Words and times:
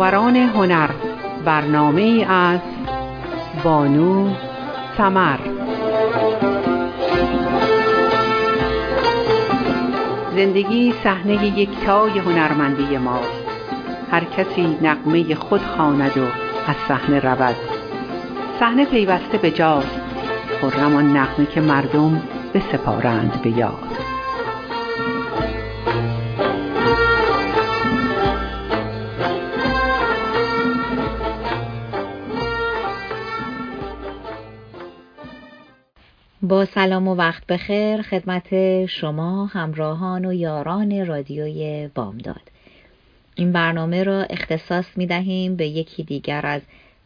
فناوران 0.00 0.36
هنر 0.36 0.90
برنامه 1.44 2.26
از 2.28 2.60
بانو 3.64 4.30
سمر 4.96 5.38
زندگی 10.36 10.94
صحنه 11.04 11.58
یکتای 11.58 12.18
هنرمندی 12.18 12.98
ماست. 12.98 13.44
هر 14.10 14.24
کسی 14.24 14.78
نقمه 14.82 15.34
خود 15.34 15.62
خواند 15.62 16.18
و 16.18 16.24
از 16.66 16.76
صحنه 16.88 17.20
رود. 17.20 17.56
صحنه 18.60 18.84
پیوسته 18.84 19.38
به 19.38 19.50
جاست. 19.50 20.00
خرم 20.60 20.96
آن 20.96 21.16
نغمه 21.16 21.46
که 21.46 21.60
مردم 21.60 22.22
بسپارند 22.54 23.42
به 23.42 23.50
یاد. 23.50 23.89
با 36.50 36.64
سلام 36.64 37.08
و 37.08 37.14
وقت 37.14 37.46
بخیر 37.46 38.02
خدمت 38.02 38.86
شما 38.86 39.46
همراهان 39.46 40.24
و 40.24 40.32
یاران 40.32 41.06
رادیوی 41.06 41.88
بامداد 41.94 42.40
این 43.34 43.52
برنامه 43.52 44.02
را 44.02 44.22
اختصاص 44.22 44.84
می 44.96 45.06
دهیم 45.06 45.56
به 45.56 45.66
یکی 45.66 46.02
دیگر 46.02 46.46
از 46.46 46.62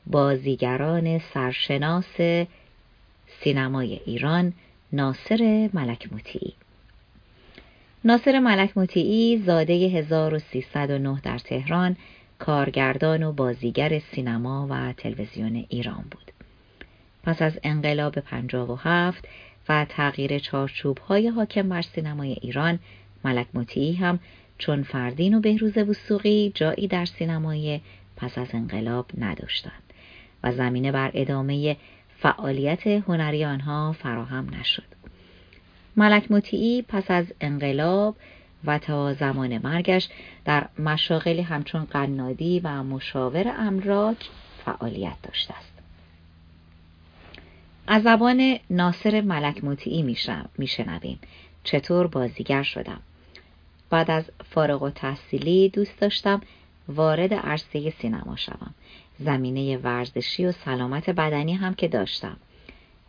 بازیگران 0.07 1.19
سرشناس 1.19 2.21
سینمای 3.41 4.01
ایران 4.07 4.53
ناصر 4.93 5.71
ملک 5.73 6.09
ناصر 8.05 8.39
ملک 8.39 8.73
زاده 9.47 9.73
1309 9.73 11.21
در 11.21 11.39
تهران 11.39 11.97
کارگردان 12.39 13.23
و 13.23 13.33
بازیگر 13.33 13.99
سینما 13.99 14.67
و 14.71 14.93
تلویزیون 14.93 15.67
ایران 15.69 16.05
بود. 16.11 16.34
پس 17.25 17.43
از 17.43 17.59
انقلاب 17.63 18.19
57 18.19 19.25
و 19.69 19.87
تغییر 19.89 20.39
چارچوب 20.39 20.99
های 20.99 21.29
حاکم 21.29 21.69
بر 21.69 21.83
سینمای 21.83 22.33
ایران 22.33 22.79
ملک 23.25 23.47
مطیعی 23.55 23.93
هم 23.93 24.19
چون 24.59 24.83
فردین 24.83 25.35
و 25.35 25.41
بهروز 25.41 25.79
وسوقی 25.79 26.53
جایی 26.55 26.89
در 26.89 27.05
سینمای 27.05 27.81
پس 28.17 28.39
از 28.39 28.49
انقلاب 28.53 29.07
نداشتند 29.19 29.83
و 30.43 30.53
زمینه 30.53 30.93
بر 30.93 31.11
ادامه 31.15 31.77
فعالیت 32.19 32.87
هنری 32.87 33.45
آنها 33.45 33.93
فراهم 33.93 34.55
نشد. 34.61 34.85
ملک 35.97 36.31
مطیعی 36.31 36.83
پس 36.83 37.11
از 37.11 37.27
انقلاب 37.41 38.17
و 38.65 38.79
تا 38.79 39.15
زمان 39.15 39.59
مرگش 39.59 40.09
در 40.45 40.69
مشاغلی 40.79 41.43
همچون 41.43 41.85
قنادی 41.85 42.61
و 42.61 42.83
مشاور 42.83 43.55
املاک 43.59 44.29
فعالیت 44.65 45.17
داشته 45.23 45.55
است. 45.55 45.74
از 47.87 48.03
زبان 48.03 48.59
ناصر 48.71 49.21
ملک 49.21 49.65
مطیعی 49.65 50.17
میشنویم 50.59 51.19
چطور 51.65 52.07
بازیگر 52.07 52.63
شدم. 52.63 53.01
بعد 53.91 54.11
از 54.11 54.25
فارغ 54.45 54.83
و 54.83 54.91
تحصیلی 54.91 55.69
دوست 55.69 56.01
داشتم 56.01 56.41
وارد 56.89 57.35
عرصه 57.35 57.91
سینما 57.91 58.37
شوم. 58.37 58.75
زمینه 59.19 59.77
ورزشی 59.77 60.47
و 60.47 60.53
سلامت 60.53 61.11
بدنی 61.11 61.55
هم 61.55 61.75
که 61.75 61.89
داشتم. 61.89 62.37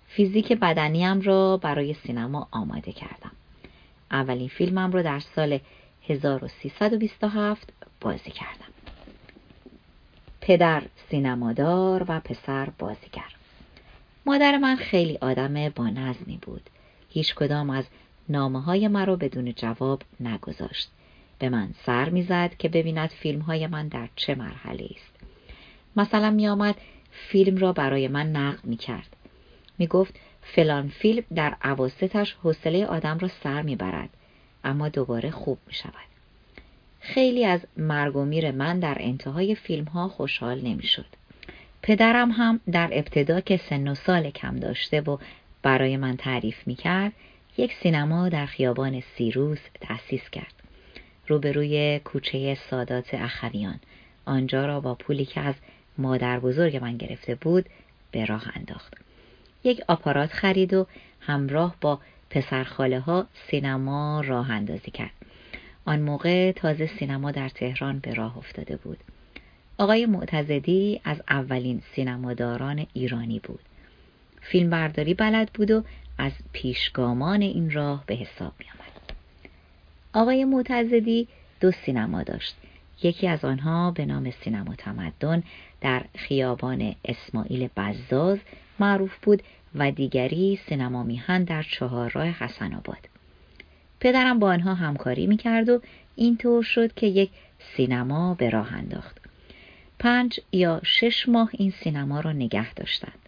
فیزیک 0.08 0.54
بدنیم 0.54 1.22
را 1.22 1.58
برای 1.58 1.94
سینما 1.94 2.48
آماده 2.52 2.92
کردم. 2.92 3.32
اولین 4.12 4.48
فیلمم 4.48 4.92
را 4.92 5.02
در 5.02 5.20
سال 5.20 5.60
1327 6.08 7.74
بازی 8.02 8.32
کردم. 8.32 8.74
پدر 10.42 10.84
سینمادار 11.10 12.06
و 12.08 12.20
پسر 12.20 12.70
بازیگر. 12.80 13.35
مادر 14.26 14.58
من 14.58 14.76
خیلی 14.76 15.18
آدم 15.22 15.70
با 15.70 15.90
نظمی 15.90 16.40
بود. 16.42 16.70
هیچ 17.10 17.36
کدام 17.36 17.70
از 17.70 17.86
نامه 18.30 18.62
های 18.62 18.88
مرا 18.88 19.16
بدون 19.16 19.54
جواب 19.54 20.02
نگذاشت. 20.20 20.92
به 21.40 21.50
من 21.50 21.70
سر 21.86 22.10
می‌زد 22.10 22.56
که 22.60 22.70
ببیند 22.70 23.10
فیلم 23.10 23.40
های 23.40 23.68
من 23.68 23.88
در 23.88 24.10
چه 24.16 24.36
مرحله 24.36 24.90
است. 24.96 25.16
مثلا 25.96 26.32
می 26.32 26.48
آمد 26.48 26.76
فیلم 27.12 27.58
را 27.58 27.74
برای 27.74 28.08
من 28.08 28.32
نقل 28.32 28.60
می 28.64 28.78
کرد. 28.78 29.16
می 29.78 29.88
گفت 29.88 30.20
فلان 30.42 30.90
فیلم 30.90 31.24
در 31.36 31.56
عواستش 31.62 32.34
حوصله 32.44 32.86
آدم 32.86 33.18
را 33.18 33.28
سر 33.28 33.62
می 33.62 33.76
برد 33.76 34.10
اما 34.64 34.90
دوباره 34.90 35.32
خوب 35.32 35.58
می 35.68 35.74
شود. 35.74 35.94
خیلی 37.00 37.46
از 37.46 37.60
مرگ 37.78 38.18
من 38.56 38.80
در 38.80 38.98
انتهای 39.00 39.56
فیلم 39.56 39.86
ها 39.86 40.08
خوشحال 40.08 40.62
نمی 40.62 40.84
شد. 40.84 41.06
پدرم 41.86 42.32
هم 42.32 42.60
در 42.72 42.90
ابتدا 42.92 43.42
که 43.42 43.58
سن 43.58 43.88
و 43.88 43.96
سال 43.96 44.30
کم 44.30 44.56
داشته 44.56 45.02
و 45.02 45.18
برای 45.62 45.98
من 45.98 46.18
تعریف 46.18 46.68
می 46.68 46.76
کرد 46.76 47.12
یک 47.58 47.74
سینما 47.74 48.30
در 48.30 48.46
خیابان 48.46 49.00
سیروس 49.00 49.60
تأسیس 49.82 50.30
کرد. 50.30 50.54
روبروی 51.28 52.00
کوچه 52.00 52.58
سادات 52.70 53.14
اخویان 53.14 53.80
آنجا 54.26 54.66
را 54.66 54.80
با 54.80 54.96
پولی 54.96 55.26
که 55.26 55.42
از 55.42 55.56
مادر 55.98 56.40
بزرگ 56.40 56.78
من 56.78 56.98
گرفته 56.98 57.36
بود 57.36 57.66
به 58.12 58.26
راه 58.26 58.52
انداخت. 58.56 58.94
یک 59.64 59.82
آپارات 59.88 60.34
خرید 60.34 60.74
و 60.74 60.88
همراه 61.20 61.76
با 61.82 62.00
پسرخاله 62.30 63.00
ها 63.00 63.28
سینما 63.52 64.22
راه 64.22 64.52
اندازی 64.52 64.92
کرد. 64.92 65.14
آن 65.86 66.00
موقع 66.00 66.52
تازه 66.52 66.88
سینما 67.00 67.32
در 67.32 67.50
تهران 67.50 68.00
به 68.00 68.14
راه 68.14 68.38
افتاده 68.38 68.76
بود. 68.76 68.98
آقای 69.78 70.06
معتزدی 70.06 71.02
از 71.04 71.22
اولین 71.30 71.82
سینماداران 71.96 72.88
ایرانی 72.94 73.40
بود. 73.40 73.60
فیلم 74.42 74.70
برداری 74.70 75.14
بلد 75.14 75.50
بود 75.54 75.72
و 75.72 75.84
از 76.18 76.32
پیشگامان 76.52 77.42
این 77.42 77.72
راه 77.72 78.04
به 78.08 78.16
حساب 78.16 78.54
می 78.60 78.66
آمد. 78.66 79.14
آقای 80.14 80.46
معتزدی 80.46 81.28
دو 81.60 81.72
سینما 81.72 82.24
داشت. 82.24 82.56
یکی 83.04 83.28
از 83.28 83.46
آنها 83.46 83.92
به 83.92 84.06
نام 84.06 84.32
سینما 84.32 84.76
تمدن 84.76 85.44
در 85.82 86.06
خیابان 86.16 86.96
اسماعیل 87.06 87.70
بزاز 87.78 88.40
معروف 88.80 89.18
بود 89.18 89.44
و 89.76 89.92
دیگری 89.92 90.60
سینما 90.70 91.04
میهن 91.04 91.44
در 91.44 91.64
چهارراه 91.64 92.28
حسن 92.28 92.74
آباد. 92.74 93.10
پدرم 94.00 94.40
با 94.40 94.48
آنها 94.48 94.74
همکاری 94.74 95.28
می‌کرد 95.28 95.70
و 95.70 95.82
اینطور 96.16 96.64
شد 96.64 96.94
که 96.94 97.08
یک 97.08 97.30
سینما 97.78 98.34
به 98.34 98.50
راه 98.50 98.74
انداخت. 98.74 99.25
پنج 100.00 100.40
یا 100.52 100.82
شش 100.84 101.30
ماه 101.30 101.50
این 101.52 101.74
سینما 101.84 102.20
را 102.20 102.32
نگه 102.32 102.74
داشتند. 102.74 103.20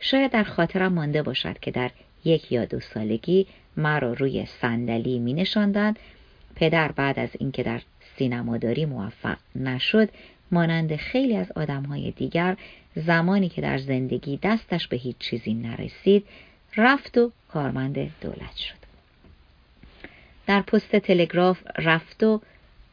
شاید 0.00 0.30
در 0.30 0.44
خاطرم 0.44 0.92
مانده 0.92 1.22
باشد 1.22 1.58
که 1.58 1.70
در 1.70 1.90
یک 2.24 2.52
یا 2.52 2.64
دو 2.64 2.80
سالگی 2.80 3.46
مرا 3.76 4.12
روی 4.12 4.46
صندلی 4.46 5.18
می 5.18 5.34
نشاندند. 5.34 5.98
پدر 6.54 6.92
بعد 6.92 7.18
از 7.18 7.30
اینکه 7.38 7.62
در 7.62 7.80
سینماداری 8.18 8.84
موفق 8.84 9.36
نشد 9.54 10.08
مانند 10.50 10.96
خیلی 10.96 11.36
از 11.36 11.52
آدمهای 11.52 12.10
دیگر 12.10 12.56
زمانی 12.96 13.48
که 13.48 13.60
در 13.60 13.78
زندگی 13.78 14.38
دستش 14.42 14.88
به 14.88 14.96
هیچ 14.96 15.18
چیزی 15.18 15.54
نرسید 15.54 16.26
رفت 16.76 17.18
و 17.18 17.32
کارمند 17.48 17.94
دولت 18.20 18.56
شد 18.56 18.84
در 20.46 20.62
پست 20.62 20.96
تلگراف 20.96 21.58
رفت 21.78 22.22
و 22.22 22.40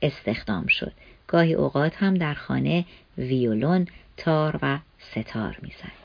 استخدام 0.01 0.67
شد 0.67 0.91
گاهی 1.31 1.53
اوقات 1.53 1.95
هم 1.95 2.13
در 2.13 2.33
خانه 2.33 2.85
ویولون 3.17 3.87
تار 4.17 4.59
و 4.61 4.79
ستار 5.11 5.57
می‌زد 5.61 6.01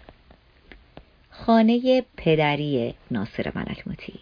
خانه 1.30 2.04
پدری 2.16 2.94
ناصر 3.10 3.52
ملک 3.54 3.88
مطیع 3.88 4.14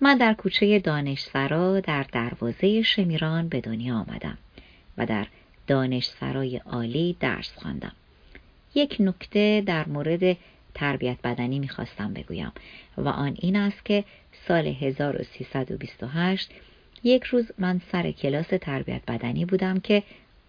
من 0.00 0.18
در 0.18 0.34
کوچه 0.34 0.78
دانشسرا 0.78 1.80
در 1.80 2.06
دروازه 2.12 2.82
شمیران 2.82 3.48
به 3.48 3.60
دنیا 3.60 3.94
آمدم 3.94 4.38
و 4.98 5.06
در 5.06 5.26
دانشسرای 5.66 6.56
عالی 6.56 7.16
درس 7.20 7.52
خواندم. 7.56 7.92
یک 8.74 8.96
نکته 9.00 9.62
در 9.66 9.88
مورد 9.88 10.36
تربیت 10.74 11.16
بدنی 11.24 11.58
می‌خواستم 11.58 12.12
بگویم 12.12 12.52
و 12.96 13.08
آن 13.08 13.36
این 13.40 13.56
است 13.56 13.84
که 13.84 14.04
سال 14.48 14.66
1328 14.66 16.50
یک 17.04 17.24
روز 17.24 17.52
من 17.58 17.80
سر 17.92 18.10
کلاس 18.10 18.48
تربیت 18.60 19.02
بدنی 19.08 19.44
بودم 19.44 19.80
که 19.80 20.02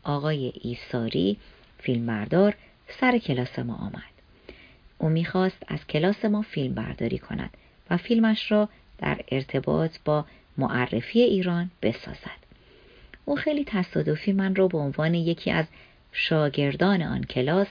آقای 0.04 0.54
ایساری 0.62 1.38
فیلمبردار 1.78 2.56
سر 3.00 3.18
کلاس 3.18 3.60
ما 3.60 3.76
آمد. 3.76 4.04
او 4.98 5.10
می‌خواست 5.10 5.64
از 5.68 5.88
کلاس 5.88 6.26
ما 6.26 6.42
فیلم 6.42 6.74
برداری 6.74 7.18
کند 7.18 7.50
و 7.90 7.98
فیلمش 7.98 8.52
را 8.52 8.70
در 8.98 9.20
ارتباط 9.32 9.98
با 10.06 10.26
معرفی 10.58 11.22
ایران 11.22 11.72
بسازد. 11.82 12.40
او 13.26 13.36
خیلی 13.36 13.64
تصادفی 13.66 14.32
من 14.32 14.56
را 14.56 14.68
به 14.68 14.78
عنوان 14.78 15.14
یکی 15.14 15.52
از 15.52 15.66
شاگردان 16.12 17.02
آن 17.02 17.24
کلاس 17.24 17.68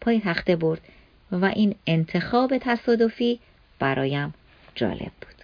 پای 0.00 0.20
تخته 0.20 0.56
برد 0.56 0.80
و 1.32 1.44
این 1.44 1.74
انتخاب 1.86 2.58
تصادفی 2.58 3.40
برایم 3.78 4.34
جالب 4.74 5.12
بود. 5.20 5.41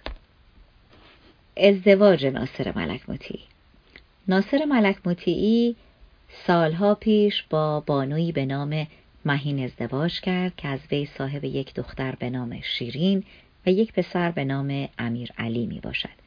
ازدواج 1.59 2.25
ناصر 2.25 2.73
ملک 2.75 3.09
مطیعی 3.09 3.43
ناصر 4.27 4.65
ملک 4.65 5.07
مطیعی 5.07 5.75
سالها 6.47 6.95
پیش 6.95 7.43
با 7.49 7.79
بانویی 7.79 8.31
به 8.31 8.45
نام 8.45 8.87
مهین 9.25 9.63
ازدواج 9.63 10.21
کرد 10.21 10.55
که 10.55 10.67
از 10.67 10.79
وی 10.91 11.05
صاحب 11.17 11.43
یک 11.43 11.73
دختر 11.73 12.15
به 12.15 12.29
نام 12.29 12.61
شیرین 12.61 13.23
و 13.65 13.69
یک 13.69 13.93
پسر 13.93 14.31
به 14.31 14.43
نام 14.43 14.89
امیر 14.99 15.31
علی 15.37 15.65
می 15.65 15.79
باشد. 15.79 16.19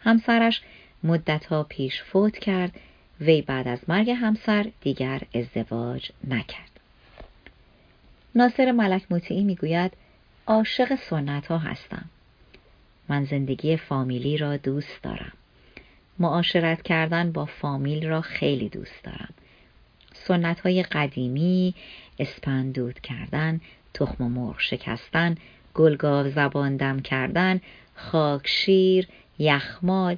همسرش 0.00 0.60
مدتها 1.04 1.62
پیش 1.62 2.02
فوت 2.02 2.38
کرد 2.38 2.72
وی 3.20 3.42
بعد 3.42 3.68
از 3.68 3.78
مرگ 3.88 4.10
همسر 4.10 4.70
دیگر 4.80 5.22
ازدواج 5.34 6.10
نکرد. 6.28 6.80
ناصر 8.34 8.72
ملک 8.72 9.02
مطیعی 9.10 9.44
می‌گوید 9.44 9.92
عاشق 10.46 10.98
سنت 11.10 11.46
ها 11.46 11.58
هستم. 11.58 12.04
من 13.08 13.24
زندگی 13.24 13.76
فامیلی 13.76 14.36
را 14.36 14.56
دوست 14.56 15.02
دارم. 15.02 15.32
معاشرت 16.18 16.82
کردن 16.82 17.32
با 17.32 17.44
فامیل 17.44 18.06
را 18.06 18.20
خیلی 18.20 18.68
دوست 18.68 19.04
دارم. 19.04 19.34
سنت 20.14 20.60
های 20.60 20.82
قدیمی، 20.82 21.74
اسپندود 22.18 23.00
کردن، 23.00 23.60
تخم 23.94 24.24
مرغ 24.24 24.60
شکستن، 24.60 25.34
گلگاو 25.74 26.30
زبان 26.30 26.76
دم 26.76 27.00
کردن، 27.00 27.60
خاکشیر، 27.94 29.08
یخمال، 29.38 30.16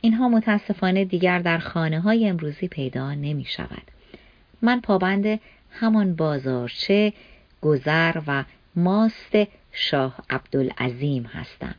اینها 0.00 0.28
متاسفانه 0.28 1.04
دیگر 1.04 1.38
در 1.38 1.58
خانه 1.58 2.00
های 2.00 2.28
امروزی 2.28 2.68
پیدا 2.68 3.14
نمی 3.14 3.44
شود. 3.44 3.82
من 4.62 4.80
پابند 4.80 5.40
همان 5.70 6.16
بازارچه، 6.16 7.12
گذر 7.60 8.20
و 8.26 8.44
ماست 8.76 9.36
شاه 9.72 10.14
عبدالعظیم 10.30 11.22
هستم. 11.22 11.74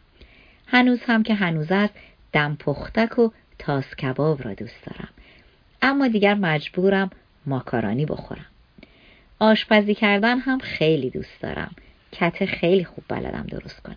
هنوز 0.72 1.00
هم 1.04 1.24
که 1.24 1.34
هنوز 1.34 1.72
است 1.72 1.94
دم 2.34 2.56
پختک 2.60 3.20
و 3.20 3.30
تاس 3.60 3.96
کباب 3.96 4.44
را 4.44 4.54
دوست 4.54 4.86
دارم. 4.86 5.10
اما 5.82 6.08
دیگر 6.08 6.34
مجبورم 6.34 7.10
ماکارانی 7.46 8.06
بخورم. 8.06 8.46
آشپزی 9.40 9.96
کردن 9.96 10.38
هم 10.40 10.60
خیلی 10.60 11.10
دوست 11.10 11.42
دارم. 11.42 11.76
کته 12.12 12.46
خیلی 12.46 12.84
خوب 12.84 13.04
بلدم 13.08 13.46
درست 13.50 13.80
کنم. 13.80 13.96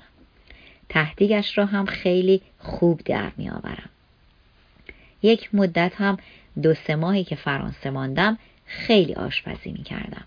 تهدیگش 0.88 1.58
را 1.58 1.66
هم 1.66 1.86
خیلی 1.86 2.42
خوب 2.58 3.00
در 3.04 3.32
می 3.36 3.50
آورم. 3.50 3.90
یک 5.22 5.54
مدت 5.54 5.92
هم 5.96 6.16
دو 6.62 6.74
سه 6.74 6.96
ماهی 6.96 7.24
که 7.24 7.36
فرانسه 7.36 7.90
ماندم 7.90 8.38
خیلی 8.66 9.14
آشپزی 9.14 9.72
می 9.72 9.82
کردم. 9.82 10.24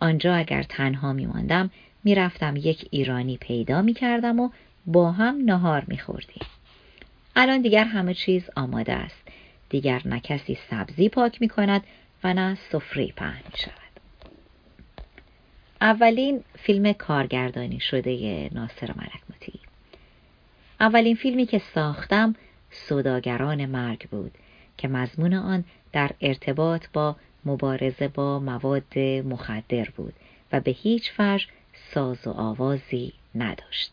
آنجا 0.00 0.34
اگر 0.34 0.62
تنها 0.62 1.12
می 1.12 1.26
ماندم 1.26 1.70
می 2.04 2.14
رفتم 2.14 2.54
یک 2.56 2.88
ایرانی 2.90 3.36
پیدا 3.36 3.82
می 3.82 3.94
کردم 3.94 4.40
و 4.40 4.50
با 4.86 5.12
هم 5.12 5.36
نهار 5.44 5.84
می 5.86 5.98
خوردیم. 5.98 6.46
الان 7.36 7.62
دیگر 7.62 7.84
همه 7.84 8.14
چیز 8.14 8.50
آماده 8.56 8.92
است. 8.92 9.28
دیگر 9.68 10.02
نه 10.04 10.20
کسی 10.20 10.58
سبزی 10.70 11.08
پاک 11.08 11.40
می 11.40 11.48
کند 11.48 11.84
و 12.24 12.34
نه 12.34 12.54
سفره 12.54 13.06
پهن 13.06 13.42
می 13.52 13.58
شود. 13.58 13.86
اولین 15.80 16.44
فیلم 16.58 16.92
کارگردانی 16.92 17.80
شده 17.80 18.48
ناصر 18.52 18.92
ملک 18.96 19.22
مطیعی 19.30 19.60
اولین 20.80 21.16
فیلمی 21.16 21.46
که 21.46 21.58
ساختم 21.74 22.34
صداگران 22.70 23.66
مرگ 23.66 24.08
بود 24.08 24.32
که 24.76 24.88
مضمون 24.88 25.34
آن 25.34 25.64
در 25.92 26.10
ارتباط 26.20 26.86
با 26.92 27.16
مبارزه 27.44 28.08
با 28.08 28.38
مواد 28.38 28.98
مخدر 29.24 29.88
بود 29.96 30.14
و 30.52 30.60
به 30.60 30.70
هیچ 30.70 31.12
وجه 31.18 31.46
ساز 31.92 32.26
و 32.26 32.30
آوازی 32.30 33.12
نداشت. 33.34 33.92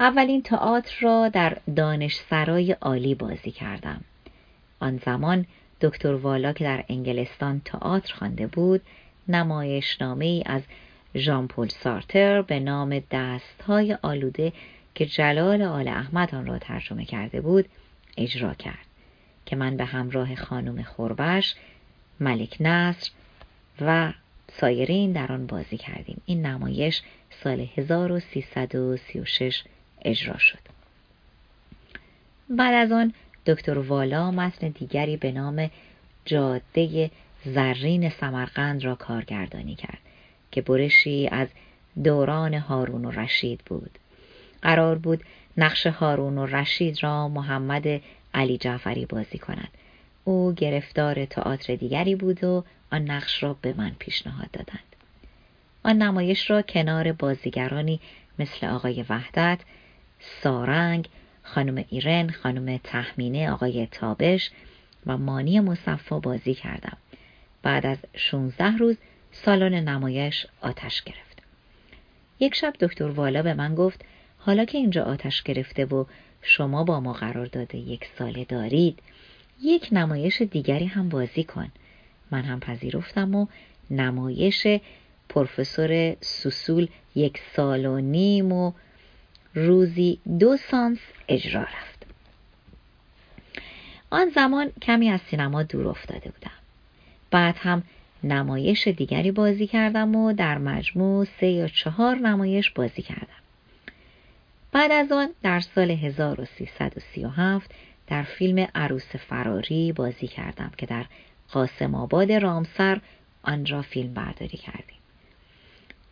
اولین 0.00 0.42
تئاتر 0.42 0.96
را 1.00 1.28
در 1.28 1.56
دانشسرای 1.76 2.72
عالی 2.72 3.14
بازی 3.14 3.50
کردم. 3.50 4.00
آن 4.80 5.00
زمان 5.04 5.46
دکتر 5.80 6.14
والا 6.14 6.52
که 6.52 6.64
در 6.64 6.84
انگلستان 6.88 7.60
تئاتر 7.64 8.14
خوانده 8.14 8.46
بود 8.46 8.82
نمایشنامه 9.28 10.24
ای 10.24 10.42
از 10.46 10.62
ژان 11.16 11.48
پل 11.48 11.68
سارتر 11.68 12.42
به 12.42 12.60
نام 12.60 13.02
دستهای 13.10 13.98
آلوده 14.02 14.52
که 14.94 15.06
جلال 15.06 15.62
آل 15.62 15.88
احمد 15.88 16.34
آن 16.34 16.46
را 16.46 16.58
ترجمه 16.58 17.04
کرده 17.04 17.40
بود 17.40 17.68
اجرا 18.16 18.54
کرد 18.54 18.86
که 19.46 19.56
من 19.56 19.76
به 19.76 19.84
همراه 19.84 20.34
خانم 20.34 20.82
خوربش 20.82 21.54
ملک 22.20 22.56
نصر 22.60 23.10
و 23.80 24.12
سایرین 24.52 25.12
در 25.12 25.32
آن 25.32 25.46
بازی 25.46 25.76
کردیم 25.76 26.20
این 26.26 26.46
نمایش 26.46 27.02
سال 27.42 27.66
1336 27.76 29.62
اجرا 30.06 30.38
شد. 30.38 30.58
بعد 32.48 32.74
از 32.74 32.92
آن 32.92 33.14
دکتر 33.46 33.78
والا 33.78 34.30
متن 34.30 34.68
دیگری 34.68 35.16
به 35.16 35.32
نام 35.32 35.70
جاده 36.24 37.10
زرین 37.44 38.10
سمرقند 38.10 38.84
را 38.84 38.94
کارگردانی 38.94 39.74
کرد 39.74 39.98
که 40.50 40.62
برشی 40.62 41.28
از 41.32 41.48
دوران 42.04 42.54
هارون 42.54 43.04
و 43.04 43.10
رشید 43.10 43.60
بود. 43.66 43.90
قرار 44.62 44.98
بود 44.98 45.24
نقش 45.56 45.86
هارون 45.86 46.38
و 46.38 46.46
رشید 46.46 47.02
را 47.02 47.28
محمد 47.28 48.00
علی 48.34 48.58
جعفری 48.58 49.06
بازی 49.06 49.38
کند 49.38 49.68
او 50.24 50.52
گرفتار 50.52 51.24
تئاتر 51.24 51.76
دیگری 51.76 52.14
بود 52.14 52.44
و 52.44 52.64
آن 52.92 53.10
نقش 53.10 53.42
را 53.42 53.56
به 53.62 53.74
من 53.76 53.92
پیشنهاد 53.98 54.50
دادند. 54.50 54.96
آن 55.82 56.02
نمایش 56.02 56.50
را 56.50 56.62
کنار 56.62 57.12
بازیگرانی 57.12 58.00
مثل 58.38 58.66
آقای 58.66 59.04
وحدت 59.08 59.58
سارنگ 60.42 61.08
خانم 61.42 61.84
ایرن 61.90 62.30
خانم 62.30 62.76
تحمینه 62.84 63.50
آقای 63.50 63.86
تابش 63.86 64.50
و 65.06 65.18
مانی 65.18 65.60
مصفا 65.60 66.20
بازی 66.20 66.54
کردم. 66.54 66.96
بعد 67.62 67.86
از 67.86 67.98
16 68.14 68.76
روز 68.76 68.96
سالن 69.32 69.74
نمایش 69.88 70.46
آتش 70.60 71.02
گرفت. 71.02 71.42
یک 72.40 72.54
شب 72.54 72.74
دکتر 72.80 73.04
والا 73.04 73.42
به 73.42 73.54
من 73.54 73.74
گفت 73.74 74.04
حالا 74.38 74.64
که 74.64 74.78
اینجا 74.78 75.04
آتش 75.04 75.42
گرفته 75.42 75.84
و 75.84 76.04
شما 76.42 76.84
با 76.84 77.00
ما 77.00 77.12
قرار 77.12 77.46
داده 77.46 77.78
یک 77.78 78.06
ساله 78.18 78.44
دارید 78.44 78.98
یک 79.62 79.88
نمایش 79.92 80.42
دیگری 80.42 80.86
هم 80.86 81.08
بازی 81.08 81.44
کن. 81.44 81.72
من 82.30 82.42
هم 82.42 82.60
پذیرفتم 82.60 83.34
و 83.34 83.46
نمایش 83.90 84.66
پروفسور 85.28 86.16
سوسول 86.20 86.88
یک 87.14 87.40
سال 87.56 87.86
و 87.86 88.00
نیم 88.00 88.52
و 88.52 88.72
روزی 89.56 90.18
دو 90.38 90.56
سانس 90.56 90.98
اجرا 91.28 91.62
رفت. 91.62 92.06
آن 94.10 94.28
زمان 94.28 94.72
کمی 94.82 95.10
از 95.10 95.20
سینما 95.20 95.62
دور 95.62 95.88
افتاده 95.88 96.30
بودم. 96.30 96.50
بعد 97.30 97.56
هم 97.58 97.82
نمایش 98.24 98.88
دیگری 98.88 99.30
بازی 99.30 99.66
کردم 99.66 100.16
و 100.16 100.32
در 100.32 100.58
مجموع 100.58 101.26
سه 101.40 101.46
یا 101.46 101.68
چهار 101.68 102.16
نمایش 102.16 102.70
بازی 102.70 103.02
کردم. 103.02 103.42
بعد 104.72 104.92
از 104.92 105.12
آن 105.12 105.28
در 105.42 105.60
سال 105.60 105.90
1337 105.90 107.70
در 108.06 108.22
فیلم 108.22 108.68
عروس 108.74 109.16
فراری 109.16 109.92
بازی 109.92 110.26
کردم 110.26 110.72
که 110.76 110.86
در 110.86 111.04
قاسم 111.50 111.94
آباد 111.94 112.32
رامسر 112.32 113.00
آن 113.42 113.66
را 113.66 113.82
فیلم 113.82 114.14
برداری 114.14 114.58
کردیم. 114.58 114.98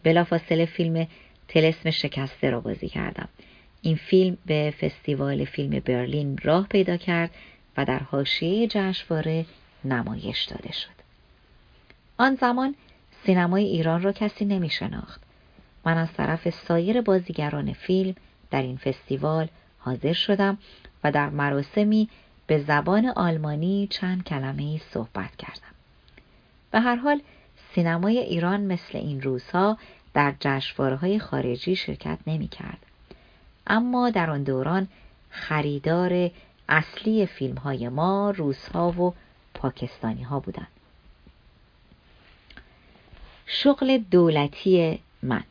بلافاصله 0.02 0.66
فیلم 0.66 1.06
تلسم 1.48 1.90
شکسته 1.90 2.50
را 2.50 2.60
بازی 2.60 2.88
کردم. 2.88 3.28
این 3.82 3.96
فیلم 3.96 4.36
به 4.46 4.74
فستیوال 4.80 5.44
فیلم 5.44 5.80
برلین 5.80 6.38
راه 6.42 6.66
پیدا 6.68 6.96
کرد 6.96 7.30
و 7.76 7.84
در 7.84 7.98
حاشیه 7.98 8.66
جشنواره 8.66 9.46
نمایش 9.84 10.44
داده 10.44 10.72
شد. 10.72 10.94
آن 12.18 12.34
زمان 12.34 12.74
سینمای 13.26 13.64
ایران 13.64 14.02
را 14.02 14.12
کسی 14.12 14.44
نمی 14.44 14.70
شناخت. 14.70 15.20
من 15.84 15.98
از 15.98 16.12
طرف 16.12 16.50
سایر 16.50 17.00
بازیگران 17.00 17.72
فیلم 17.72 18.14
در 18.50 18.62
این 18.62 18.76
فستیوال 18.76 19.48
حاضر 19.78 20.12
شدم 20.12 20.58
و 21.04 21.12
در 21.12 21.30
مراسمی 21.30 22.08
به 22.46 22.58
زبان 22.58 23.06
آلمانی 23.06 23.88
چند 23.90 24.24
کلمه 24.24 24.78
صحبت 24.78 25.36
کردم. 25.36 25.74
به 26.70 26.80
هر 26.80 26.96
حال 26.96 27.20
سینمای 27.74 28.18
ایران 28.18 28.60
مثل 28.60 28.98
این 28.98 29.22
روزها 29.22 29.78
در 30.14 30.34
جشنواره 30.40 30.96
های 30.96 31.18
خارجی 31.18 31.76
شرکت 31.76 32.18
نمی 32.26 32.48
کرد. 32.48 32.78
اما 33.66 34.10
در 34.10 34.30
آن 34.30 34.42
دوران 34.42 34.88
خریدار 35.30 36.30
اصلی 36.68 37.26
فیلم 37.26 37.56
های 37.56 37.88
ما 37.88 38.30
روزها 38.30 38.90
و 38.90 39.14
پاکستانی 39.54 40.22
ها 40.22 40.40
بودند. 40.40 40.68
شغل 43.46 43.98
دولتی 43.98 44.98
من 45.22 45.44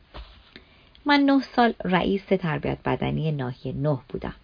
من 1.04 1.20
نه 1.20 1.42
سال 1.42 1.74
رئیس 1.84 2.24
تربیت 2.26 2.78
بدنی 2.84 3.32
ناحیه 3.32 3.72
نه 3.72 3.98
بودم. 4.08 4.34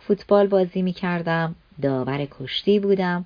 فوتبال 0.00 0.46
بازی 0.46 0.82
می 0.82 0.92
کردم، 0.92 1.54
داور 1.82 2.28
کشتی 2.30 2.80
بودم. 2.80 3.24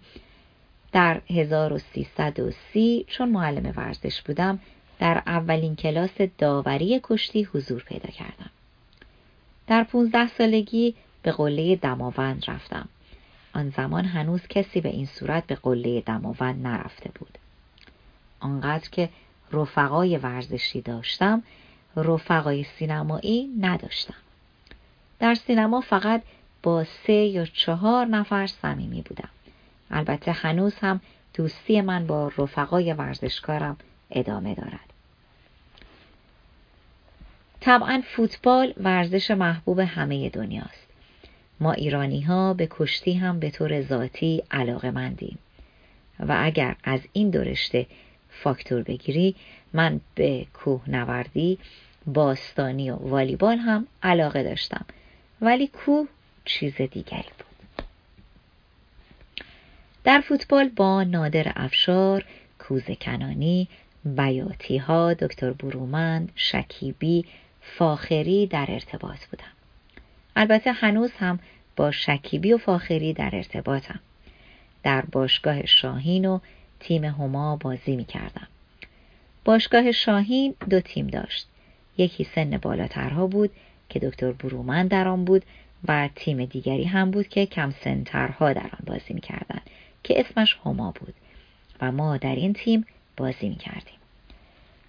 در 0.93 1.21
1330 1.31 3.05
چون 3.09 3.28
معلم 3.28 3.73
ورزش 3.76 4.23
بودم 4.23 4.59
در 4.99 5.23
اولین 5.26 5.76
کلاس 5.76 6.21
داوری 6.38 7.00
کشتی 7.03 7.43
حضور 7.43 7.83
پیدا 7.83 8.11
کردم. 8.11 8.50
در 9.67 9.85
15 9.85 10.29
سالگی 10.29 10.95
به 11.23 11.33
قله 11.33 11.76
دماوند 11.76 12.45
رفتم. 12.49 12.88
آن 13.57 13.71
زمان 13.71 14.05
هنوز 14.05 14.47
کسی 14.49 14.81
به 14.81 14.88
این 14.88 15.07
صورت 15.07 15.47
به 15.47 15.55
قله 15.55 16.00
دماوند 16.00 16.67
نرفته 16.67 17.11
بود 17.15 17.38
آنقدر 18.41 18.88
که 18.91 19.09
رفقای 19.53 20.17
ورزشی 20.17 20.81
داشتم 20.81 21.43
رفقای 21.97 22.65
سینمایی 22.65 23.50
نداشتم 23.61 24.15
در 25.19 25.35
سینما 25.35 25.81
فقط 25.81 26.23
با 26.62 26.85
سه 26.85 27.12
یا 27.12 27.45
چهار 27.45 28.07
نفر 28.07 28.47
صمیمی 28.47 29.03
بودم 29.03 29.29
البته 29.91 30.33
هنوز 30.33 30.75
هم 30.75 31.00
دوستی 31.35 31.81
من 31.81 32.07
با 32.07 32.33
رفقای 32.38 32.93
ورزشکارم 32.93 33.76
ادامه 34.11 34.55
دارد. 34.55 34.81
طبعا 37.61 38.03
فوتبال 38.07 38.75
ورزش 38.77 39.31
محبوب 39.31 39.79
همه 39.79 40.29
دنیاست. 40.29 40.87
ما 41.61 41.73
ایرانی 41.73 42.21
ها 42.21 42.55
به 42.55 42.69
کشتی 42.71 43.15
هم 43.15 43.41
به 43.41 43.51
طور 43.51 43.83
ذاتی 43.83 44.43
علاقه 44.51 44.91
مندیم. 44.91 45.39
و 46.21 46.37
اگر 46.39 46.77
از 46.85 47.01
این 47.13 47.31
درشته 47.31 47.87
فاکتور 48.31 48.83
بگیری 48.83 49.35
من 49.73 50.01
به 50.15 50.47
کوهنوردی 50.55 51.59
باستانی 52.07 52.91
و 52.91 52.95
والیبال 52.95 53.59
هم 53.59 53.87
علاقه 54.03 54.43
داشتم. 54.43 54.87
ولی 55.41 55.67
کوه 55.67 56.09
چیز 56.45 56.75
دیگری 56.77 57.31
بود. 57.39 57.87
در 60.05 60.21
فوتبال 60.21 60.69
با 60.69 61.03
نادر 61.03 61.53
افشار 61.57 62.25
کوزه 62.59 62.95
کنانی 62.95 63.69
بیاتی 64.07 64.79
ها 64.79 65.15
دکتر 65.15 65.53
برومند 65.53 66.33
شکیبی 66.35 67.25
فاخری 67.61 68.47
در 68.47 68.67
ارتباط 68.69 69.27
بودم 69.31 69.53
البته 70.37 70.73
هنوز 70.73 71.11
هم 71.13 71.39
با 71.77 71.91
شکیبی 71.91 72.53
و 72.53 72.59
فاخری 72.59 73.13
در 73.13 73.31
ارتباطم 73.33 74.01
در 74.83 75.01
باشگاه 75.01 75.67
شاهین 75.67 76.25
و 76.25 76.39
تیم 76.81 77.05
هما 77.05 77.57
بازی 77.57 77.97
می 77.97 78.05
کردم. 78.05 78.47
باشگاه 79.45 79.93
شاهین 79.93 80.55
دو 80.71 80.81
تیم 80.81 81.07
داشت. 81.07 81.47
یکی 81.99 82.25
سن 82.25 82.59
بالاترها 82.59 83.27
بود 83.27 83.51
که 83.89 83.99
دکتر 83.99 84.33
برومن 84.33 84.87
در 84.87 85.09
آن 85.09 85.25
بود 85.25 85.45
و 85.89 86.09
تیم 86.15 86.45
دیگری 86.45 86.85
هم 86.85 87.11
بود 87.11 87.29
که 87.29 87.47
کم 87.47 87.75
سنترها 87.85 88.53
در 88.53 88.63
آن 88.63 88.85
بازی 88.87 89.15
می 89.15 89.21
کردن 89.21 89.61
که 90.03 90.21
اسمش 90.21 90.59
هما 90.65 90.95
بود 91.01 91.15
و 91.81 91.93
ما 91.93 92.17
در 92.17 92.35
این 92.35 92.53
تیم 92.53 92.87
بازی 93.17 93.49
می 93.49 93.57
کردیم. 93.57 93.99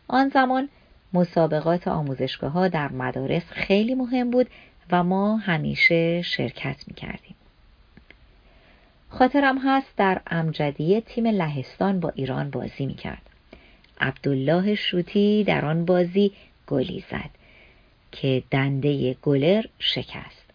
آن 0.07 0.29
زمان 0.29 0.69
مسابقات 1.13 1.87
آموزشگاه 1.87 2.51
ها 2.51 2.67
در 2.67 2.91
مدارس 2.91 3.43
خیلی 3.49 3.95
مهم 3.95 4.29
بود 4.29 4.49
و 4.91 5.03
ما 5.03 5.37
همیشه 5.37 6.21
شرکت 6.21 6.83
می 6.87 6.93
کردیم. 6.93 7.35
خاطرم 9.09 9.57
هست 9.57 9.95
در 9.97 10.21
امجدیه 10.27 11.01
تیم 11.01 11.27
لهستان 11.27 11.99
با 11.99 12.11
ایران 12.15 12.49
بازی 12.49 12.85
می 12.85 12.95
کرد. 12.95 13.21
عبدالله 13.99 14.75
شوتی 14.75 15.43
در 15.43 15.65
آن 15.65 15.85
بازی 15.85 16.31
گلی 16.67 17.03
زد 17.11 17.29
که 18.11 18.43
دنده 18.51 19.13
گلر 19.13 19.65
شکست 19.79 20.45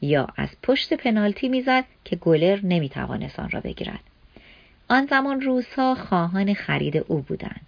یا 0.00 0.28
از 0.36 0.48
پشت 0.62 0.92
پنالتی 0.92 1.48
می‌زد 1.48 1.84
که 2.04 2.16
گلر 2.16 2.60
نمی‌توانست 2.62 3.40
آن 3.40 3.50
را 3.50 3.60
بگیرد 3.60 4.00
آن 4.88 5.06
زمان 5.06 5.40
روزها 5.40 5.94
خواهان 5.94 6.54
خرید 6.54 6.96
او 6.96 7.20
بودند. 7.20 7.66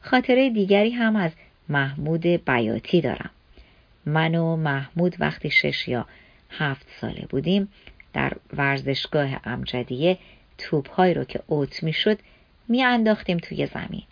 خاطره 0.00 0.50
دیگری 0.50 0.90
هم 0.90 1.16
از 1.16 1.30
محمود 1.68 2.26
بیاتی 2.26 3.00
دارم. 3.00 3.30
من 4.06 4.34
و 4.34 4.56
محمود 4.56 5.16
وقتی 5.18 5.50
شش 5.50 5.88
یا 5.88 6.06
هفت 6.50 6.86
ساله 7.00 7.26
بودیم 7.30 7.68
در 8.12 8.32
ورزشگاه 8.56 9.28
امجدیه 9.44 10.18
توپهایی 10.58 11.14
رو 11.14 11.24
که 11.24 11.40
اوت 11.46 11.82
می‌شد 11.82 12.18
می 12.68 12.82
انداختیم 12.82 13.38
توی 13.38 13.66
زمین. 13.66 14.02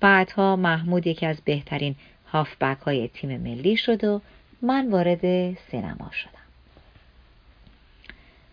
بعدها 0.00 0.56
محمود 0.56 1.06
یکی 1.06 1.26
از 1.26 1.40
بهترین 1.44 1.94
هافبک 2.32 2.78
های 2.78 3.08
تیم 3.08 3.40
ملی 3.40 3.76
شد 3.76 4.04
و 4.04 4.20
من 4.62 4.90
وارد 4.90 5.54
سینما 5.54 6.10
شدم. 6.12 6.30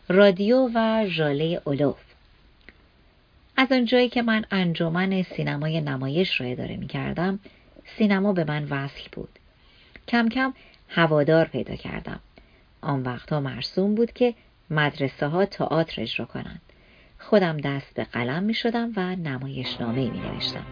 رادیو 0.09 0.69
و 0.73 1.05
ژاله 1.07 1.61
اولوف 1.65 2.06
از 3.57 3.71
آنجایی 3.71 4.09
که 4.09 4.21
من 4.21 4.45
انجمن 4.51 5.21
سینمای 5.23 5.81
نمایش 5.81 6.41
را 6.41 6.47
اداره 6.47 6.77
می 6.77 6.87
کردم 6.87 7.39
سینما 7.97 8.33
به 8.33 8.43
من 8.43 8.63
وصل 8.63 9.03
بود. 9.11 9.29
کم 10.07 10.29
کم 10.29 10.53
هوادار 10.89 11.45
پیدا 11.45 11.75
کردم. 11.75 12.19
آن 12.81 13.03
وقتها 13.03 13.39
مرسوم 13.39 13.95
بود 13.95 14.11
که 14.11 14.33
مدرسه 14.69 15.27
ها 15.27 15.45
تئاتر 15.45 16.01
اجرا 16.01 16.25
کنند. 16.25 16.61
خودم 17.19 17.57
دست 17.57 17.93
به 17.93 18.03
قلم 18.03 18.43
می 18.43 18.53
شدم 18.53 18.91
و 18.95 19.15
نمایشنامه 19.15 20.09
می 20.09 20.19
نوشتم 20.19 20.65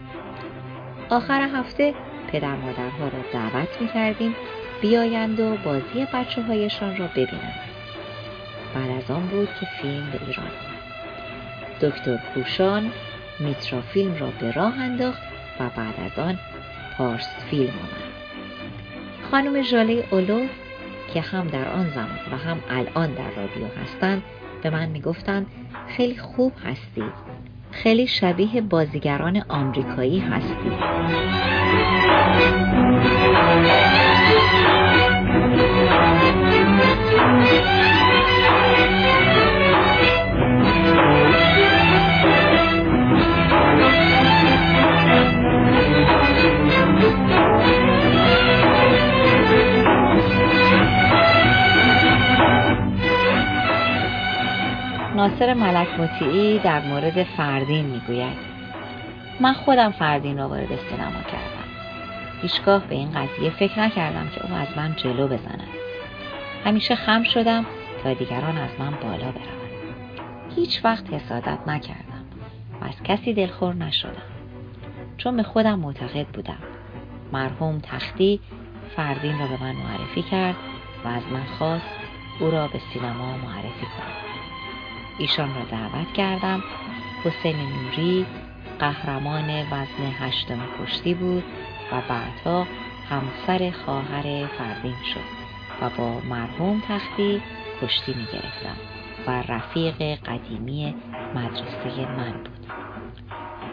آخر 1.10 1.42
هفته 1.42 1.94
پدر 2.32 2.56
مادرها 2.56 3.08
را 3.08 3.22
دعوت 3.32 3.80
می 3.80 3.88
کردیم 3.88 4.34
بیایند 4.82 5.40
و 5.40 5.56
بازی 5.56 6.06
بچه 6.14 6.42
هایشان 6.42 6.96
را 6.96 7.06
ببینند. 7.06 7.60
بعد 8.74 8.90
از 8.90 9.10
آن 9.10 9.26
بود 9.26 9.48
که 9.60 9.66
فیلم 9.82 10.10
به 10.10 10.26
ایران 10.26 10.75
دکتر 11.80 12.18
کوشان 12.34 12.90
میترا 13.40 13.80
فیلم 13.80 14.16
را 14.16 14.30
به 14.40 14.52
راه 14.52 14.80
انداخت 14.80 15.22
و 15.60 15.70
بعد 15.76 15.94
از 16.00 16.18
آن 16.18 16.38
پارس 16.98 17.28
فیلم 17.50 17.70
آمد. 17.70 18.16
خانم 19.30 19.62
ژاله 19.62 20.04
اولو 20.10 20.46
که 21.14 21.20
هم 21.20 21.46
در 21.46 21.68
آن 21.68 21.90
زمان 21.90 22.18
و 22.32 22.36
هم 22.36 22.58
الان 22.70 23.14
در 23.14 23.30
رادیو 23.30 23.66
هستند 23.82 24.22
به 24.62 24.70
من 24.70 24.88
می‌گفتند 24.88 25.46
خیلی 25.96 26.16
خوب 26.16 26.52
هستید 26.64 27.12
خیلی 27.70 28.06
شبیه 28.06 28.60
بازیگران 28.60 29.44
آمریکایی 29.48 30.18
هستید 30.18 30.72
ناصر 55.16 55.54
ملک 55.54 56.00
مطیعی 56.00 56.58
در 56.58 56.80
مورد 56.80 57.22
فردین 57.22 57.86
می‌گوید. 57.86 58.36
من 59.40 59.52
خودم 59.52 59.90
فردین 59.90 60.38
را 60.38 60.48
وارد 60.48 60.66
سینما 60.66 61.22
کردم. 61.22 61.66
هیچگاه 62.42 62.86
به 62.86 62.94
این 62.94 63.10
قضیه 63.10 63.50
فکر 63.50 63.80
نکردم 63.80 64.28
که 64.28 64.46
او 64.46 64.54
از 64.54 64.68
من 64.76 64.96
جلو 64.96 65.26
بزند. 65.26 65.68
همیشه 66.64 66.94
خم 66.94 67.22
شدم 67.22 67.66
تا 68.02 68.14
دیگران 68.14 68.58
از 68.58 68.70
من 68.78 68.90
بالا 68.90 69.16
بروند. 69.16 69.70
هیچ 70.56 70.84
وقت 70.84 71.12
حسادت 71.12 71.58
نکردم 71.66 72.24
و 72.82 72.84
از 72.84 73.02
کسی 73.04 73.34
دلخور 73.34 73.74
نشدم. 73.74 74.22
چون 75.16 75.36
به 75.36 75.42
خودم 75.42 75.78
معتقد 75.78 76.26
بودم. 76.26 76.58
مرحوم 77.32 77.78
تختی 77.78 78.40
فردین 78.96 79.38
را 79.38 79.46
به 79.46 79.62
من 79.62 79.72
معرفی 79.76 80.22
کرد 80.22 80.56
و 81.04 81.08
از 81.08 81.22
من 81.32 81.44
خواست 81.58 81.86
او 82.40 82.50
را 82.50 82.68
به 82.68 82.80
سینما 82.92 83.36
معرفی 83.36 83.86
کنم 83.86 84.26
ایشان 85.18 85.54
را 85.54 85.64
دعوت 85.64 86.12
کردم. 86.12 86.62
حسین 87.24 87.56
نوری 87.56 88.26
قهرمان 88.78 89.60
وزن 89.60 90.12
هشتم 90.20 90.58
کشتی 90.80 91.14
بود 91.14 91.44
و 91.92 92.00
بعدها 92.08 92.66
همسر 93.10 93.70
خواهر 93.84 94.46
فردین 94.46 94.96
شد 95.14 95.46
و 95.82 95.90
با 95.90 96.20
مرحوم 96.20 96.82
تختی 96.88 97.42
کشتی 97.82 98.14
می 98.14 98.26
گرفتم 98.32 98.76
و 99.26 99.42
رفیق 99.52 100.02
قدیمی 100.02 100.94
مدرسه 101.34 102.16
من 102.16 102.32
بود. 102.32 102.66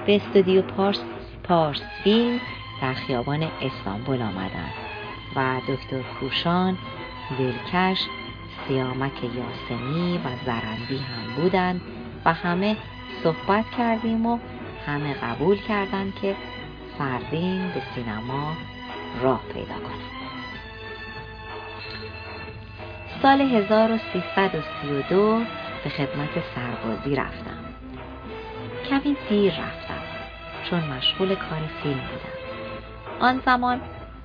به 0.05 0.15
استودیو 0.15 0.61
پارس, 0.61 0.99
پارس 1.43 1.81
فیلم 2.03 2.39
در 2.81 2.93
خیابان 2.93 3.43
استانبول 3.61 4.21
آمدند 4.21 4.73
و 5.35 5.61
دکتر 5.67 6.01
کوشان 6.19 6.77
دلکش 7.39 8.07
سیامک 8.67 9.23
یاسمی 9.23 10.17
و 10.17 10.45
زرندی 10.45 10.97
هم 10.97 11.35
بودند 11.35 11.81
و 12.25 12.33
همه 12.33 12.77
صحبت 13.23 13.65
کردیم 13.77 14.25
و 14.25 14.39
همه 14.87 15.13
قبول 15.13 15.57
کردند 15.57 16.13
که 16.21 16.35
فردین 16.97 17.69
به 17.69 17.81
سینما 17.95 18.53
راه 19.21 19.41
پیدا 19.53 19.75
کنند. 19.75 20.13
سال 23.21 23.41
1332 23.41 25.39
به 25.83 25.89
خدمت 25.89 26.29
سربازی 26.55 27.15
رفتم. 27.15 27.63
کمی 28.89 29.15
دیر 29.29 29.53
رفتم 29.53 30.03
چون 30.69 30.79
مشغول 30.79 31.35
کار 31.35 31.59
فیلم 31.83 31.93
بودم. 31.93 32.43
آن 33.19 33.41
زمان 33.45 33.81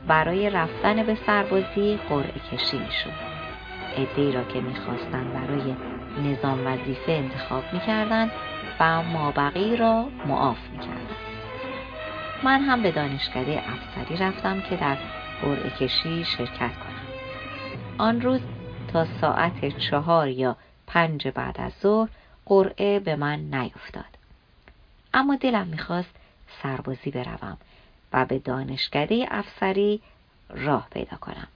برای 0.06 0.50
رفتن 0.50 1.02
به 1.02 1.18
سربازی 1.26 1.98
قرعه 2.08 2.40
کشی 2.52 2.78
می 2.78 2.92
شد 3.04 3.37
ادهی 3.96 4.32
را 4.32 4.44
که 4.44 4.60
می‌خواستند 4.60 5.32
برای 5.32 5.74
نظام 6.24 6.66
وظیفه 6.66 7.12
انتخاب 7.12 7.64
می 7.72 7.80
کردن 7.80 8.30
و 8.80 9.02
مابقی 9.02 9.76
را 9.76 10.08
معاف 10.26 10.58
می 10.72 10.78
کردن. 10.78 11.16
من 12.42 12.60
هم 12.60 12.82
به 12.82 12.90
دانشکده 12.90 13.62
افسری 13.66 14.16
رفتم 14.16 14.60
که 14.60 14.76
در 14.76 14.96
قرعه 15.42 15.70
کشی 15.70 16.24
شرکت 16.24 16.72
کنم. 16.76 17.06
آن 17.98 18.20
روز 18.20 18.40
تا 18.92 19.06
ساعت 19.20 19.78
چهار 19.78 20.28
یا 20.28 20.56
پنج 20.86 21.28
بعد 21.28 21.60
از 21.60 21.72
ظهر 21.82 22.08
قرعه 22.46 23.00
به 23.00 23.16
من 23.16 23.38
نیفتاد. 23.38 24.18
اما 25.14 25.36
دلم 25.36 25.66
می‌خواست 25.66 26.14
سربازی 26.62 27.10
بروم 27.10 27.58
و 28.12 28.24
به 28.24 28.38
دانشکده 28.38 29.26
افسری 29.30 30.00
راه 30.50 30.88
پیدا 30.90 31.16
کنم. 31.16 31.48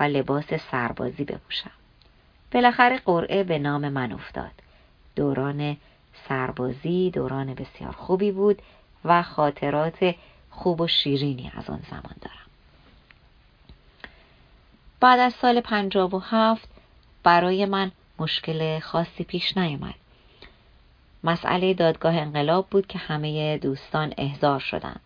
و 0.00 0.02
لباس 0.02 0.54
سربازی 0.70 1.24
بپوشم. 1.24 1.70
بالاخره 2.52 2.98
قرعه 2.98 3.44
به 3.44 3.58
نام 3.58 3.88
من 3.88 4.12
افتاد. 4.12 4.52
دوران 5.16 5.76
سربازی 6.28 7.10
دوران 7.10 7.54
بسیار 7.54 7.92
خوبی 7.92 8.32
بود 8.32 8.62
و 9.04 9.22
خاطرات 9.22 10.14
خوب 10.50 10.80
و 10.80 10.86
شیرینی 10.86 11.52
از 11.56 11.70
آن 11.70 11.80
زمان 11.90 12.14
دارم. 12.20 12.48
بعد 15.00 15.20
از 15.20 15.32
سال 15.32 15.60
پنجاب 15.60 16.14
و 16.14 16.18
هفت 16.18 16.68
برای 17.22 17.66
من 17.66 17.92
مشکل 18.18 18.78
خاصی 18.78 19.24
پیش 19.24 19.56
نیامد 19.56 19.94
مسئله 21.24 21.74
دادگاه 21.74 22.14
انقلاب 22.14 22.66
بود 22.70 22.86
که 22.86 22.98
همه 22.98 23.58
دوستان 23.58 24.14
احضار 24.18 24.60
شدند. 24.60 25.00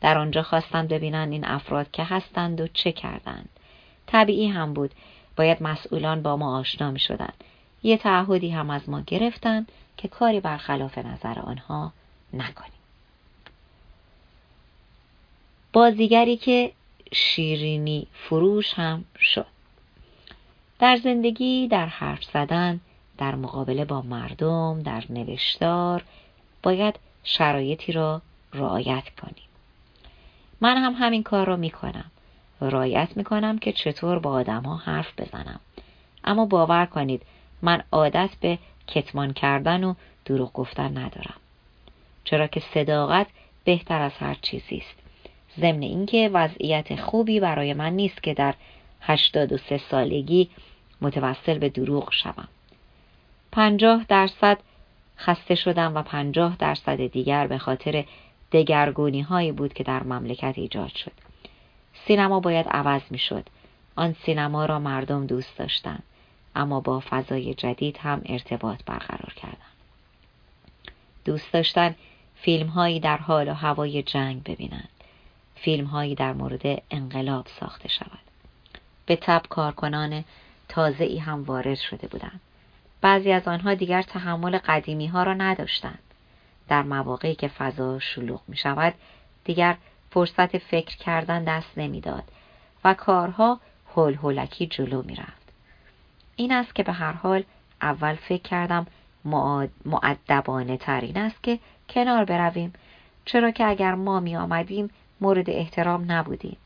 در 0.00 0.18
آنجا 0.18 0.42
خواستند 0.42 0.88
ببینند 0.88 1.32
این 1.32 1.44
افراد 1.44 1.90
که 1.90 2.04
هستند 2.04 2.60
و 2.60 2.68
چه 2.68 2.92
کردند. 2.92 3.48
طبیعی 4.06 4.48
هم 4.48 4.74
بود. 4.74 4.90
باید 5.36 5.62
مسئولان 5.62 6.22
با 6.22 6.36
ما 6.36 6.58
آشنا 6.58 6.90
می 6.90 6.98
شدند 6.98 7.44
یه 7.82 7.96
تعهدی 7.96 8.50
هم 8.50 8.70
از 8.70 8.88
ما 8.88 9.00
گرفتند 9.06 9.72
که 9.96 10.08
کاری 10.08 10.40
برخلاف 10.40 10.98
نظر 10.98 11.38
آنها 11.38 11.92
نکنیم. 12.32 12.70
بازیگری 15.72 16.36
که 16.36 16.72
شیرینی 17.12 18.06
فروش 18.12 18.74
هم 18.74 19.04
شد. 19.20 19.46
در 20.78 20.96
زندگی 20.96 21.68
در 21.68 21.86
حرف 21.86 22.24
زدن 22.24 22.80
در 23.18 23.34
مقابله 23.34 23.84
با 23.84 24.02
مردم 24.02 24.82
در 24.82 25.04
نوشتار 25.10 26.04
باید 26.62 26.98
شرایطی 27.24 27.92
را 27.92 28.22
رعایت 28.52 29.04
کنیم. 29.22 29.46
من 30.60 30.76
هم 30.76 30.94
همین 30.98 31.22
کار 31.22 31.46
را 31.46 31.56
می 31.56 31.70
کنم 31.70 32.10
رعایت 32.60 33.16
می 33.16 33.24
کنم 33.24 33.58
که 33.58 33.72
چطور 33.72 34.18
با 34.18 34.30
آدم 34.30 34.62
ها 34.62 34.76
حرف 34.76 35.20
بزنم. 35.20 35.60
اما 36.24 36.46
باور 36.46 36.86
کنید 36.86 37.22
من 37.62 37.82
عادت 37.92 38.30
به 38.40 38.58
کتمان 38.86 39.32
کردن 39.32 39.84
و 39.84 39.94
دروغ 40.24 40.52
گفتن 40.52 40.98
ندارم. 40.98 41.40
چرا 42.24 42.46
که 42.46 42.62
صداقت 42.74 43.26
بهتر 43.64 44.02
از 44.02 44.12
هر 44.12 44.36
چیزی 44.42 44.76
است. 44.76 44.94
ضمن 45.60 45.82
اینکه 45.82 46.30
وضعیت 46.32 47.00
خوبی 47.00 47.40
برای 47.40 47.74
من 47.74 47.92
نیست 47.92 48.22
که 48.22 48.34
در 48.34 48.54
هشتاد 49.00 49.52
و 49.52 49.58
سه 49.58 49.80
سالگی 49.90 50.50
متوسل 51.00 51.58
به 51.58 51.68
دروغ 51.68 52.12
شوم. 52.12 52.48
پنجاه 53.52 54.04
درصد 54.08 54.58
خسته 55.18 55.54
شدم 55.54 55.96
و 55.96 56.02
پنجاه 56.02 56.56
درصد 56.58 57.06
دیگر 57.06 57.46
به 57.46 57.58
خاطر 57.58 58.04
دگرگونی 58.52 59.20
هایی 59.20 59.52
بود 59.52 59.72
که 59.72 59.84
در 59.84 60.02
مملکت 60.02 60.54
ایجاد 60.56 60.90
شد. 60.94 61.25
سینما 62.06 62.40
باید 62.40 62.68
عوض 62.68 63.02
می 63.10 63.18
شد 63.18 63.48
آن 63.96 64.16
سینما 64.24 64.64
را 64.66 64.78
مردم 64.78 65.26
دوست 65.26 65.58
داشتند. 65.58 66.02
اما 66.56 66.80
با 66.80 67.02
فضای 67.10 67.54
جدید 67.54 67.98
هم 67.98 68.22
ارتباط 68.26 68.80
برقرار 68.86 69.32
کردن 69.36 69.56
دوست 71.24 71.52
داشتن 71.52 71.94
فیلم 72.34 72.66
هایی 72.66 73.00
در 73.00 73.16
حال 73.16 73.48
و 73.48 73.54
هوای 73.54 74.02
جنگ 74.02 74.42
ببینند. 74.42 74.88
فیلم 75.54 75.86
هایی 75.86 76.14
در 76.14 76.32
مورد 76.32 76.82
انقلاب 76.90 77.46
ساخته 77.60 77.88
شود. 77.88 78.18
به 79.06 79.16
تب 79.16 79.42
کارکنان 79.48 80.24
تازه 80.68 81.04
ای 81.04 81.18
هم 81.18 81.42
وارد 81.42 81.74
شده 81.74 82.08
بودند. 82.08 82.40
بعضی 83.00 83.32
از 83.32 83.48
آنها 83.48 83.74
دیگر 83.74 84.02
تحمل 84.02 84.58
قدیمی 84.58 85.06
ها 85.06 85.22
را 85.22 85.34
نداشتند. 85.34 85.98
در 86.68 86.82
مواقعی 86.82 87.34
که 87.34 87.48
فضا 87.48 87.98
شلوغ 87.98 88.40
می 88.48 88.56
شود 88.56 88.94
دیگر 89.44 89.76
فرصت 90.16 90.58
فکر 90.58 90.96
کردن 90.96 91.44
دست 91.44 91.78
نمی‌داد 91.78 92.24
و 92.84 92.94
کارها 92.94 93.60
هول 93.94 94.14
هولکی 94.14 94.66
جلو 94.66 95.02
می 95.02 95.14
رفت. 95.14 95.52
این 96.36 96.52
است 96.52 96.74
که 96.74 96.82
به 96.82 96.92
هر 96.92 97.12
حال 97.12 97.44
اول 97.82 98.14
فکر 98.14 98.42
کردم 98.42 98.86
معدبانه 99.84 100.76
ترین 100.76 101.16
است 101.16 101.42
که 101.42 101.58
کنار 101.88 102.24
برویم 102.24 102.72
چرا 103.24 103.50
که 103.50 103.66
اگر 103.66 103.94
ما 103.94 104.20
می 104.20 104.36
آمدیم 104.36 104.90
مورد 105.20 105.50
احترام 105.50 106.12
نبودیم. 106.12 106.56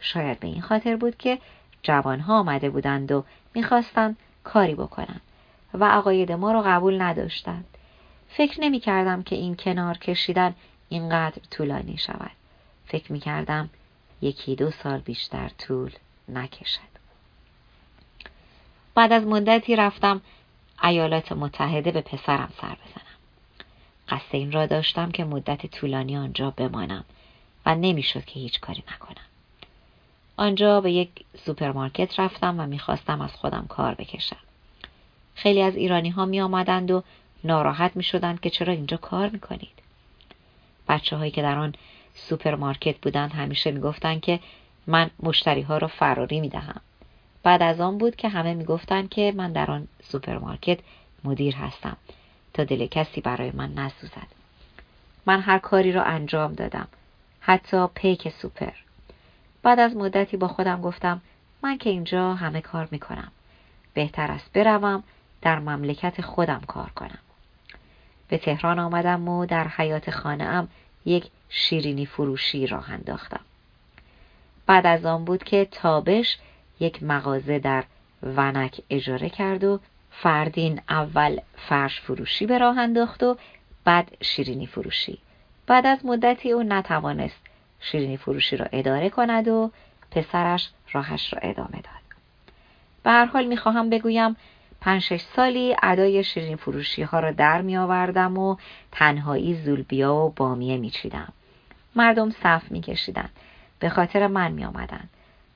شاید 0.00 0.40
به 0.40 0.48
این 0.48 0.62
خاطر 0.62 0.96
بود 0.96 1.16
که 1.16 1.38
جوانها 1.82 2.38
آمده 2.38 2.70
بودند 2.70 3.12
و 3.12 3.24
می‌خواستند 3.54 4.16
کاری 4.44 4.74
بکنند 4.74 5.20
و 5.74 5.84
عقاید 5.84 6.32
ما 6.32 6.52
را 6.52 6.62
قبول 6.62 7.02
نداشتند. 7.02 7.78
فکر 8.28 8.60
نمی 8.60 8.80
کردم 8.80 9.22
که 9.22 9.36
این 9.36 9.56
کنار 9.56 9.98
کشیدن 9.98 10.54
اینقدر 10.88 11.42
طولانی 11.50 11.98
شود. 11.98 12.35
فکر 12.86 13.12
می 13.12 13.20
کردم 13.20 13.70
یکی 14.22 14.56
دو 14.56 14.70
سال 14.70 14.98
بیشتر 14.98 15.48
طول 15.48 15.92
نکشید. 16.28 16.96
بعد 18.94 19.12
از 19.12 19.24
مدتی 19.24 19.76
رفتم 19.76 20.20
ایالات 20.84 21.32
متحده 21.32 21.90
به 21.90 22.00
پسرم 22.00 22.52
سر 22.60 22.68
بزنم. 22.68 23.16
قصد 24.08 24.34
این 24.34 24.52
را 24.52 24.66
داشتم 24.66 25.10
که 25.10 25.24
مدت 25.24 25.66
طولانی 25.66 26.16
آنجا 26.16 26.50
بمانم 26.50 27.04
و 27.66 27.74
نمی‌شد 27.74 28.24
که 28.24 28.40
هیچ 28.40 28.60
کاری 28.60 28.84
نکنم. 28.92 29.26
آنجا 30.36 30.80
به 30.80 30.92
یک 30.92 31.10
سوپرمارکت 31.44 32.20
رفتم 32.20 32.60
و 32.60 32.66
می‌خواستم 32.66 33.20
از 33.20 33.32
خودم 33.32 33.66
کار 33.68 33.94
بکشم. 33.94 34.36
خیلی 35.34 35.62
از 35.62 35.76
ایرانی 35.76 36.10
ها 36.10 36.24
می 36.24 36.40
آمدند 36.40 36.90
و 36.90 37.02
ناراحت 37.44 37.96
می 37.96 38.02
شدند 38.02 38.40
که 38.40 38.50
چرا 38.50 38.72
اینجا 38.72 38.96
کار 38.96 39.28
می 39.28 39.40
کنید. 39.40 39.82
بچه 40.88 41.16
هایی 41.16 41.30
که 41.30 41.42
در 41.42 41.58
آن 41.58 41.74
سوپرمارکت 42.16 42.98
بودند 42.98 43.32
همیشه 43.32 43.70
می 43.70 43.80
گفتند 43.80 44.20
که 44.20 44.40
من 44.86 45.10
مشتری 45.22 45.62
ها 45.62 45.78
را 45.78 45.88
فراری 45.88 46.40
می 46.40 46.48
دهم. 46.48 46.80
بعد 47.42 47.62
از 47.62 47.80
آن 47.80 47.98
بود 47.98 48.16
که 48.16 48.28
همه 48.28 48.54
می 48.54 48.64
گفتند 48.64 49.08
که 49.08 49.32
من 49.36 49.52
در 49.52 49.70
آن 49.70 49.88
سوپرمارکت 50.02 50.78
مدیر 51.24 51.56
هستم 51.56 51.96
تا 52.54 52.64
دل 52.64 52.86
کسی 52.86 53.20
برای 53.20 53.50
من 53.50 53.74
نسوزد. 53.74 54.26
من 55.26 55.40
هر 55.40 55.58
کاری 55.58 55.92
را 55.92 56.02
انجام 56.02 56.52
دادم. 56.52 56.88
حتی 57.40 57.86
پیک 57.94 58.28
سوپر. 58.28 58.72
بعد 59.62 59.80
از 59.80 59.96
مدتی 59.96 60.36
با 60.36 60.48
خودم 60.48 60.80
گفتم 60.80 61.20
من 61.62 61.78
که 61.78 61.90
اینجا 61.90 62.34
همه 62.34 62.60
کار 62.60 62.88
می‌کنم. 62.90 63.32
بهتر 63.94 64.30
است 64.30 64.52
بروم 64.52 65.02
در 65.42 65.58
مملکت 65.58 66.20
خودم 66.20 66.60
کار 66.66 66.90
کنم. 66.90 67.18
به 68.28 68.38
تهران 68.38 68.78
آمدم 68.78 69.28
و 69.28 69.46
در 69.46 69.68
حیات 69.68 70.10
خانه 70.10 70.44
ام 70.44 70.68
یک 71.06 71.26
شیرینی 71.48 72.06
فروشی 72.06 72.66
راه 72.66 72.92
انداختم. 72.92 73.40
بعد 74.66 74.86
از 74.86 75.06
آن 75.06 75.24
بود 75.24 75.44
که 75.44 75.68
تابش 75.70 76.38
یک 76.80 77.02
مغازه 77.02 77.58
در 77.58 77.84
ونک 78.22 78.80
اجاره 78.90 79.28
کرد 79.28 79.64
و 79.64 79.80
فردین 80.10 80.80
اول 80.88 81.40
فرش 81.68 82.00
فروشی 82.00 82.46
به 82.46 82.58
راه 82.58 82.78
انداخت 82.78 83.22
و 83.22 83.36
بعد 83.84 84.16
شیرینی 84.20 84.66
فروشی. 84.66 85.18
بعد 85.66 85.86
از 85.86 86.06
مدتی 86.06 86.52
او 86.52 86.62
نتوانست 86.62 87.40
شیرینی 87.80 88.16
فروشی 88.16 88.56
را 88.56 88.66
اداره 88.72 89.10
کند 89.10 89.48
و 89.48 89.70
پسرش 90.10 90.70
راهش 90.92 91.34
را 91.34 91.40
ادامه 91.42 91.70
داد. 91.70 92.06
به 93.02 93.10
هر 93.10 93.24
حال 93.24 93.46
می‌خواهم 93.46 93.90
بگویم 93.90 94.36
پنج 94.86 95.02
شش 95.02 95.20
سالی 95.36 95.76
ادای 95.82 96.24
شیرینی 96.24 96.56
فروشی 96.56 97.02
ها 97.02 97.20
را 97.20 97.30
در 97.30 97.62
می 97.62 97.76
آوردم 97.76 98.38
و 98.38 98.56
تنهایی 98.92 99.54
زولبیا 99.54 100.14
و 100.14 100.30
بامیه 100.30 100.76
می 100.76 100.90
چیدم. 100.90 101.32
مردم 101.96 102.30
صف 102.30 102.70
می 102.70 102.80
کشیدن. 102.80 103.28
به 103.78 103.88
خاطر 103.88 104.26
من 104.26 104.52
می 104.52 104.64
آمدن. 104.64 105.08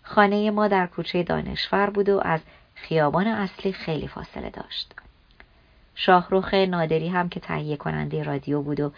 خانه 0.03 0.51
ما 0.51 0.69
در 0.69 0.87
کوچه 0.87 1.23
دانشور 1.23 1.90
بود 1.90 2.09
و 2.09 2.21
از 2.25 2.40
خیابان 2.75 3.27
اصلی 3.27 3.73
خیلی 3.73 4.09
فاصله 4.09 4.51
داشت. 4.51 4.95
شاهروخ 5.95 6.55
نادری 6.55 7.09
هم 7.09 7.29
که 7.29 7.40
تهیه 7.40 7.77
کننده 7.77 8.23
رادیو 8.23 8.62
بود 8.62 8.81
و 8.81 8.93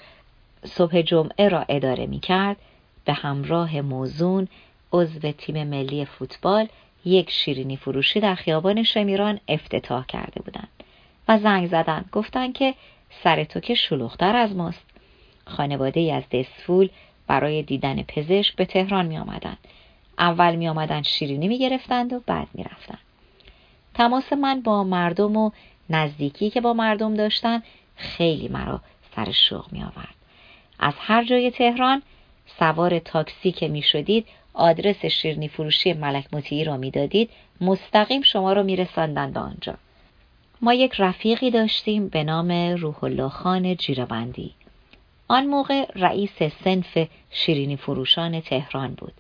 صبح 0.65 1.03
جمعه 1.03 1.49
را 1.49 1.65
اداره 1.69 2.07
می 2.07 2.21
کرد 2.21 2.57
به 3.05 3.13
همراه 3.13 3.81
موزون 3.81 4.49
عضو 4.93 5.33
تیم 5.33 5.67
ملی 5.67 6.05
فوتبال 6.05 6.69
یک 7.05 7.31
شیرینی 7.31 7.77
فروشی 7.77 8.21
در 8.21 8.35
خیابان 8.35 8.83
شمیران 8.83 9.41
افتتاح 9.49 10.07
کرده 10.07 10.43
بودند 10.43 10.69
و 11.29 11.39
زنگ 11.39 11.67
زدند 11.67 12.09
گفتند 12.13 12.55
که 12.55 12.75
سر 13.23 13.45
تو 13.45 13.61
که 13.61 13.75
شلوغتر 13.75 14.37
از 14.37 14.57
ماست 14.57 14.87
خانواده 15.45 16.01
ای 16.01 16.11
از 16.11 16.23
دستفول 16.33 16.89
برای 17.27 17.63
دیدن 17.63 18.03
پزشک 18.03 18.57
به 18.57 18.65
تهران 18.65 19.07
می 19.07 19.19
آمدند. 19.19 19.59
اول 20.19 20.57
می 20.57 20.69
آمدند 20.69 21.05
شیرینی 21.05 21.49
می 21.49 21.59
گرفتند 21.59 22.13
و 22.13 22.21
بعد 22.27 22.49
می 22.55 22.65
رفتند. 22.65 22.99
تماس 23.95 24.33
من 24.33 24.61
با 24.61 24.85
مردم 24.85 25.37
و 25.37 25.51
نزدیکی 25.91 26.51
که 26.51 26.61
با 26.61 26.73
مردم 26.73 27.15
داشتن 27.15 27.63
خیلی 27.97 28.49
مرا 28.49 28.81
سر 29.17 29.33
شوق 29.33 29.73
می 29.73 29.83
آورد. 29.83 30.15
از 30.79 30.95
هر 30.99 31.25
جای 31.25 31.51
تهران 31.51 32.03
سوار 32.59 32.99
تاکسی 32.99 33.53
که 33.53 33.69
می 33.69 33.83
شدید 33.83 34.27
آدرس 34.55 35.05
شیرنی 35.05 35.49
فروشی 35.49 35.93
ملک 35.93 36.35
مطیعی 36.35 36.65
را 36.65 36.77
می‌دادید 36.77 37.31
مستقیم 37.61 38.23
شما 38.23 38.53
را 38.53 38.63
میرساندند 38.63 39.39
آنجا 39.39 39.75
ما 40.61 40.75
یک 40.75 40.95
رفیقی 40.99 41.51
داشتیم 41.51 42.09
به 42.09 42.25
نام 42.25 42.51
روح 42.53 43.05
الله 43.05 43.29
خان 43.29 43.77
جیربندی 43.77 44.55
آن 45.29 45.47
موقع 45.47 45.87
رئیس 45.95 46.43
سنف 46.65 47.09
شیرینی 47.31 47.77
فروشان 47.77 48.41
تهران 48.41 48.95
بود 48.95 49.13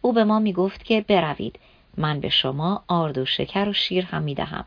او 0.00 0.12
به 0.12 0.24
ما 0.24 0.38
می 0.38 0.52
گفت 0.52 0.84
که 0.84 1.00
بروید 1.00 1.58
من 1.96 2.20
به 2.20 2.28
شما 2.28 2.82
آرد 2.88 3.18
و 3.18 3.24
شکر 3.24 3.68
و 3.68 3.72
شیر 3.72 4.04
هم 4.04 4.22
می 4.22 4.34
دهم. 4.34 4.64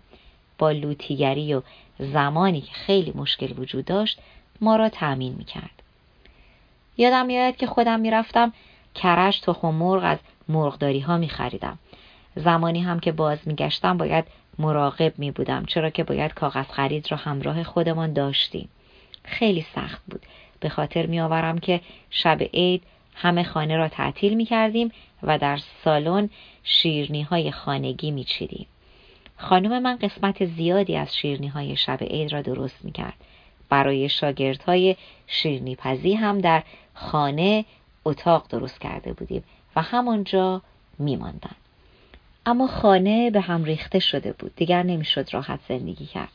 با 0.57 0.71
لوتیگری 0.71 1.53
و 1.53 1.61
زمانی 1.99 2.61
که 2.61 2.73
خیلی 2.73 3.13
مشکل 3.15 3.59
وجود 3.59 3.85
داشت 3.85 4.19
ما 4.61 4.75
را 4.75 4.89
تأمین 4.89 5.35
می 5.37 5.43
کرد. 5.43 5.83
یادم 6.97 7.25
میآید 7.25 7.57
که 7.57 7.67
خودم 7.67 7.99
می‌رفتم 7.99 8.53
کرش 9.01 9.39
تخم 9.39 9.75
مرغ 9.75 10.03
از 10.03 10.17
مرغداری 10.49 10.99
ها 10.99 11.17
می 11.17 11.29
خریدم. 11.29 11.79
زمانی 12.35 12.81
هم 12.81 12.99
که 12.99 13.11
باز 13.11 13.37
می 13.45 13.55
گشتم 13.55 13.97
باید 13.97 14.25
مراقب 14.59 15.13
می 15.17 15.31
بودم 15.31 15.65
چرا 15.65 15.89
که 15.89 16.03
باید 16.03 16.33
کاغذ 16.33 16.65
خرید 16.65 17.11
را 17.11 17.17
همراه 17.17 17.63
خودمان 17.63 18.13
داشتیم. 18.13 18.69
خیلی 19.23 19.65
سخت 19.75 20.01
بود. 20.07 20.25
به 20.59 20.69
خاطر 20.69 21.05
می 21.05 21.19
آورم 21.19 21.59
که 21.59 21.81
شب 22.09 22.37
عید 22.53 22.83
همه 23.15 23.43
خانه 23.43 23.77
را 23.77 23.87
تعطیل 23.87 24.33
می 24.33 24.45
کردیم 24.45 24.91
و 25.23 25.37
در 25.37 25.59
سالن 25.83 26.29
شیرنی 26.63 27.21
های 27.21 27.51
خانگی 27.51 28.11
می 28.11 28.23
چیدیم. 28.23 28.67
خانم 29.37 29.81
من 29.81 29.95
قسمت 29.95 30.45
زیادی 30.45 30.95
از 30.95 31.15
شیرنی 31.15 31.47
های 31.47 31.75
شب 31.75 32.03
عید 32.03 32.33
را 32.33 32.41
درست 32.41 32.85
می 32.85 32.91
کرد. 32.91 33.13
برای 33.69 34.09
شاگردهای 34.09 34.95
شیرنی 35.27 35.75
پزی 35.75 36.13
هم 36.13 36.41
در 36.41 36.63
خانه 36.93 37.65
اتاق 38.05 38.45
درست 38.49 38.81
کرده 38.81 39.13
بودیم 39.13 39.43
و 39.75 39.81
همانجا 39.81 40.61
میماندن. 40.99 41.55
اما 42.45 42.67
خانه 42.67 43.31
به 43.31 43.41
هم 43.41 43.63
ریخته 43.63 43.99
شده 43.99 44.33
بود. 44.39 44.55
دیگر 44.55 44.83
نمی‌شد 44.83 45.27
راحت 45.31 45.59
زندگی 45.69 46.05
کرد. 46.05 46.31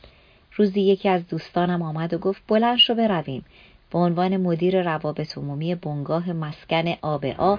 روزی 0.55 0.81
یکی 0.81 1.09
از 1.09 1.27
دوستانم 1.27 1.81
آمد 1.81 2.13
و 2.13 2.17
گفت 2.17 2.41
بلند 2.47 2.77
شو 2.77 2.95
برویم. 2.95 3.45
به 3.91 3.99
عنوان 3.99 4.37
مدیر 4.37 4.81
روابط 4.81 5.37
عمومی 5.37 5.75
بنگاه 5.75 6.33
مسکن 6.33 6.93
آب 7.01 7.25
آ 7.25 7.55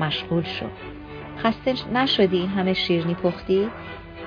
مشغول 0.00 0.42
شد. 0.42 0.70
خسته 1.38 1.92
نشدی 1.92 2.38
این 2.38 2.48
همه 2.48 2.74
شیرنی 2.74 3.14
پختی؟ 3.14 3.68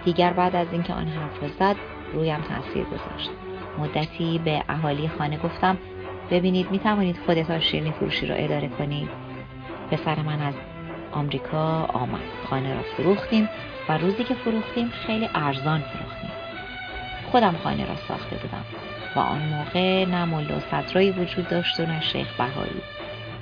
دیگر 0.06 0.34
بعد 0.34 0.56
از 0.56 0.68
اینکه 0.72 0.94
آن 0.94 1.08
حرف 1.08 1.52
زد 1.60 1.76
رویم 2.14 2.42
تاثیر 2.42 2.84
گذاشت. 2.84 3.30
مدتی 3.78 4.42
به 4.46 4.64
اهالی 4.70 5.08
خانه 5.08 5.38
گفتم 5.38 5.78
ببینید 6.32 6.72
می 6.72 6.80
توانید 6.80 7.20
خودتان 7.26 7.60
شیرنی 7.60 7.92
فروشی 7.92 8.28
را 8.28 8.36
اداره 8.36 8.68
کنید. 8.68 9.10
پسر 9.92 10.22
من 10.22 10.42
از 10.42 10.54
آمریکا 11.12 11.84
آمد. 11.84 12.20
خانه 12.50 12.74
را 12.74 12.82
فروختیم 12.82 13.50
و 13.90 13.98
روزی 13.98 14.24
که 14.24 14.34
فروختیم 14.34 14.90
خیلی 14.90 15.30
ارزان 15.36 15.80
فروختیم. 15.80 16.32
خودم 17.32 17.56
خانه 17.64 17.86
را 17.86 17.96
ساخته 17.96 18.36
بودم 18.36 18.66
و 19.16 19.20
آن 19.20 19.42
موقع 19.42 20.06
نه 20.06 20.26
ملا 20.26 20.60
صدرایی 20.60 21.12
وجود 21.12 21.48
داشت 21.48 21.80
و 21.80 21.86
نه 21.86 22.02
شیخ 22.02 22.28
بهایی. 22.38 22.82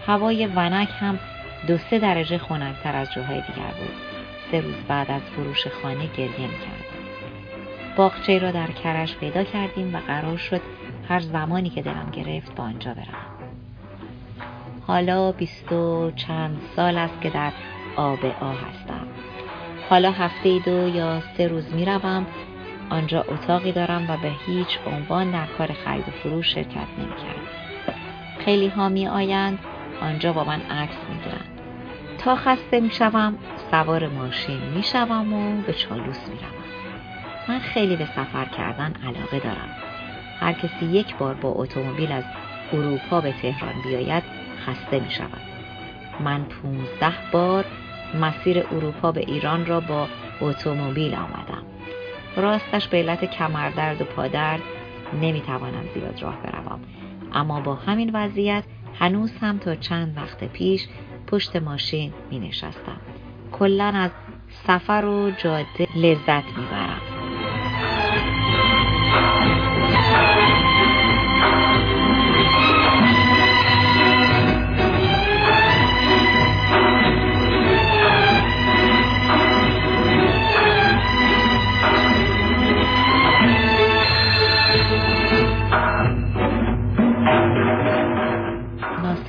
هوای 0.07 0.47
ونک 0.47 0.89
هم 0.99 1.19
دو 1.67 1.77
سه 1.77 1.99
درجه 1.99 2.37
خنکتر 2.37 2.95
از 2.95 3.13
جاهای 3.13 3.41
دیگر 3.41 3.71
بود. 3.79 3.95
سه 4.51 4.61
روز 4.61 4.75
بعد 4.87 5.11
از 5.11 5.21
فروش 5.21 5.67
خانه 5.67 6.07
گریه 6.17 6.27
می‌کردم. 6.27 6.97
باغچه 7.97 8.39
را 8.39 8.51
در 8.51 8.67
کرش 8.67 9.15
پیدا 9.15 9.43
کردیم 9.43 9.95
و 9.95 9.99
قرار 9.99 10.37
شد 10.37 10.61
هر 11.09 11.19
زمانی 11.19 11.69
که 11.69 11.81
دلم 11.81 12.09
گرفت 12.11 12.55
با 12.55 12.63
آنجا 12.63 12.93
برم 12.93 13.25
حالا 14.87 15.31
بیست 15.31 15.71
و 15.71 16.11
چند 16.15 16.61
سال 16.75 16.97
است 16.97 17.21
که 17.21 17.29
در 17.29 17.51
آب 17.95 18.25
آ 18.25 18.51
هستم 18.51 19.07
حالا 19.89 20.11
هفته 20.11 20.59
دو 20.59 20.87
یا 20.87 21.21
سه 21.37 21.47
روز 21.47 21.73
می 21.73 21.85
روم 21.85 22.25
آنجا 22.89 23.21
اتاقی 23.21 23.71
دارم 23.71 24.09
و 24.09 24.17
به 24.17 24.31
هیچ 24.45 24.79
عنوان 24.87 25.31
در 25.31 25.45
کار 25.57 25.67
خرید 25.85 26.07
و 26.07 26.11
فروش 26.11 26.53
شرکت 26.53 26.87
نمی 26.97 27.09
کرد. 27.09 27.95
خیلی 28.45 28.67
ها 28.67 28.89
می 28.89 29.07
آیند 29.07 29.59
آنجا 30.01 30.33
با 30.33 30.43
من 30.43 30.61
عکس 30.61 30.97
می 31.09 31.15
گیرند. 31.15 31.61
تا 32.17 32.35
خسته 32.35 32.79
می 32.79 32.91
شوم 32.91 33.37
سوار 33.71 34.07
ماشین 34.07 34.59
می 34.75 34.83
شوم 34.83 35.33
و 35.33 35.61
به 35.61 35.73
چالوس 35.73 36.29
می 36.29 36.35
روم. 36.35 36.63
من 37.47 37.59
خیلی 37.59 37.95
به 37.95 38.05
سفر 38.05 38.45
کردن 38.45 38.93
علاقه 39.03 39.39
دارم. 39.39 39.69
هر 40.39 40.53
کسی 40.53 40.85
یک 40.85 41.15
بار 41.15 41.33
با 41.33 41.49
اتومبیل 41.49 42.11
از 42.11 42.23
اروپا 42.73 43.21
به 43.21 43.33
تهران 43.41 43.73
بیاید 43.83 44.23
خسته 44.65 44.99
می 44.99 45.11
شود. 45.11 45.41
من 46.19 46.43
پونزده 46.43 47.13
بار 47.31 47.65
مسیر 48.21 48.63
اروپا 48.71 49.11
به 49.11 49.19
ایران 49.19 49.65
را 49.65 49.79
با 49.79 50.07
اتومبیل 50.41 51.15
آمدم. 51.15 51.63
راستش 52.37 52.87
به 52.87 52.97
علت 52.97 53.25
کمردرد 53.25 54.01
و 54.01 54.05
پادرد 54.05 54.61
نمی‌توانم 55.21 55.83
زیاد 55.93 56.21
راه 56.21 56.37
بروم 56.41 56.79
اما 57.33 57.61
با 57.61 57.75
همین 57.75 58.11
وضعیت 58.13 58.63
هنوز 58.99 59.31
هم 59.41 59.57
تا 59.57 59.75
چند 59.75 60.17
وقت 60.17 60.43
پیش 60.43 60.87
پشت 61.27 61.55
ماشین 61.55 62.13
می 62.31 62.39
نشستم. 62.39 63.01
کلا 63.51 63.85
از 63.85 64.11
سفر 64.67 65.05
و 65.05 65.31
جاده 65.31 65.87
لذت 65.95 66.45
می‌برم. 66.57 67.01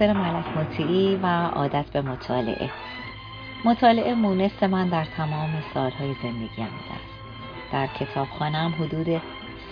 ناصر 0.00 0.12
ملک 0.12 0.56
مطیعی 0.56 1.16
و 1.16 1.26
عادت 1.46 1.86
به 1.86 2.02
مطالعه. 2.02 2.70
مطالعه 3.64 4.14
مونس 4.14 4.62
من 4.62 4.88
در 4.88 5.04
تمام 5.04 5.62
سالهای 5.74 6.14
زندگیم 6.22 6.48
بوده 6.66 6.94
است. 6.94 7.72
در 7.72 7.86
کتابخانم 7.86 8.74
حدود 8.80 9.22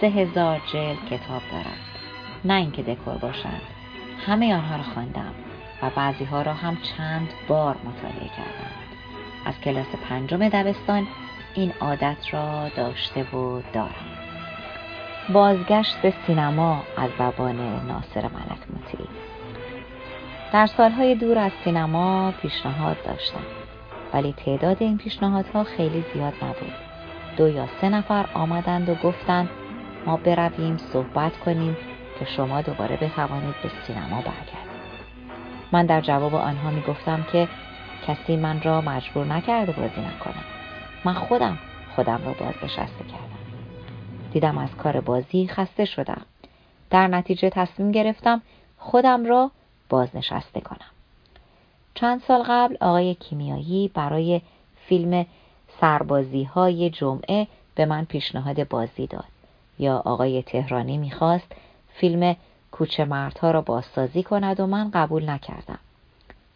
سه 0.00 0.06
هزار 0.06 0.60
جلد 0.72 1.04
کتاب 1.10 1.42
دارم. 1.52 1.76
نه 2.44 2.54
اینکه 2.54 2.82
دکور 2.82 3.14
باشند. 3.14 3.60
همه 4.26 4.54
آنها 4.54 4.76
را 4.76 4.82
خواندم 4.82 5.32
و 5.82 5.90
بعضی 5.96 6.24
ها 6.24 6.42
را 6.42 6.54
هم 6.54 6.76
چند 6.76 7.28
بار 7.48 7.76
مطالعه 7.84 8.28
کردم. 8.28 8.70
از 9.44 9.54
کلاس 9.60 9.86
پنجم 10.08 10.48
دبستان 10.48 11.06
این 11.54 11.72
عادت 11.80 12.34
را 12.34 12.68
داشته 12.68 13.22
و 13.22 13.62
دارم. 13.72 14.16
بازگشت 15.32 16.26
سینما 16.26 16.82
از 16.96 17.10
زبان 17.18 17.56
ناصر 17.86 18.22
ملک 18.22 18.60
مطیعی. 18.76 19.25
در 20.56 20.66
سالهای 20.66 21.14
دور 21.14 21.38
از 21.38 21.52
سینما 21.64 22.32
پیشنهاد 22.42 22.96
داشتم. 23.04 23.42
ولی 24.12 24.32
تعداد 24.32 24.76
این 24.80 24.98
پیشنهادها 24.98 25.64
خیلی 25.64 26.04
زیاد 26.14 26.32
نبود. 26.42 26.72
دو 27.36 27.48
یا 27.48 27.68
سه 27.80 27.88
نفر 27.88 28.26
آمدند 28.34 28.88
و 28.88 28.94
گفتند 28.94 29.48
ما 30.06 30.16
برویم 30.16 30.76
صحبت 30.76 31.36
کنیم 31.36 31.76
که 32.18 32.24
شما 32.24 32.62
دوباره 32.62 32.96
بتوانید 32.96 33.54
به 33.62 33.70
سینما 33.86 34.16
برگردید. 34.16 34.80
من 35.72 35.86
در 35.86 36.00
جواب 36.00 36.34
آنها 36.34 36.70
می 36.70 36.82
گفتم 36.82 37.26
که 37.32 37.48
کسی 38.06 38.36
من 38.36 38.62
را 38.62 38.80
مجبور 38.80 39.26
نکرده 39.26 39.72
بازی 39.72 40.00
نکنم 40.00 40.44
من 41.04 41.14
خودم 41.14 41.58
خودم 41.96 42.20
را 42.24 42.32
بازنشسته 42.32 43.04
کردم. 43.04 43.38
دیدم 44.32 44.58
از 44.58 44.76
کار 44.76 45.00
بازی 45.00 45.48
خسته 45.48 45.84
شدم. 45.84 46.22
در 46.90 47.08
نتیجه 47.08 47.50
تصمیم 47.50 47.92
گرفتم 47.92 48.42
خودم 48.78 49.24
را 49.24 49.50
بازنشسته 49.88 50.60
کنم 50.60 50.90
چند 51.94 52.22
سال 52.22 52.42
قبل 52.42 52.76
آقای 52.80 53.14
کیمیایی 53.14 53.88
برای 53.88 54.40
فیلم 54.86 55.26
سربازی 55.80 56.44
های 56.44 56.90
جمعه 56.90 57.46
به 57.74 57.86
من 57.86 58.04
پیشنهاد 58.04 58.68
بازی 58.68 59.06
داد 59.06 59.24
یا 59.78 59.96
آقای 59.96 60.42
تهرانی 60.42 60.98
می‌خواست 60.98 61.52
فیلم 61.94 62.36
کوچه 62.72 63.04
مردها 63.04 63.50
را 63.50 63.60
بازسازی 63.60 64.22
کند 64.22 64.60
و 64.60 64.66
من 64.66 64.90
قبول 64.90 65.30
نکردم. 65.30 65.78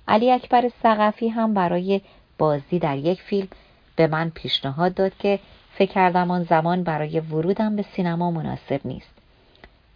علی 0.09 0.33
اکبر 0.33 0.71
سقفی 0.83 1.29
هم 1.29 1.55
برای 1.55 2.01
بازی 2.39 2.79
در 2.79 2.97
یک 2.97 3.23
فیلم 3.23 3.49
به 3.97 4.07
من 4.07 4.31
پیشنهاد 4.31 4.95
داد 4.95 5.13
که 5.19 5.39
فکر 5.75 5.93
کردم 5.93 6.31
آن 6.31 6.43
زمان 6.45 6.83
برای 6.83 7.21
ورودم 7.21 7.77
به 7.77 7.83
سینما 7.83 8.31
مناسب 8.31 8.81
نیست. 8.85 9.15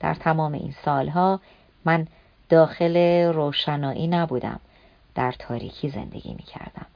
در 0.01 0.15
تمام 0.15 0.53
این 0.53 0.75
سالها 0.85 1.41
من 1.85 2.07
داخل 2.49 2.97
روشنایی 3.33 4.07
نبودم. 4.07 4.61
در 5.15 5.33
تاریکی 5.33 5.89
زندگی 5.89 6.35
می 6.35 6.43
کردم. 6.43 6.87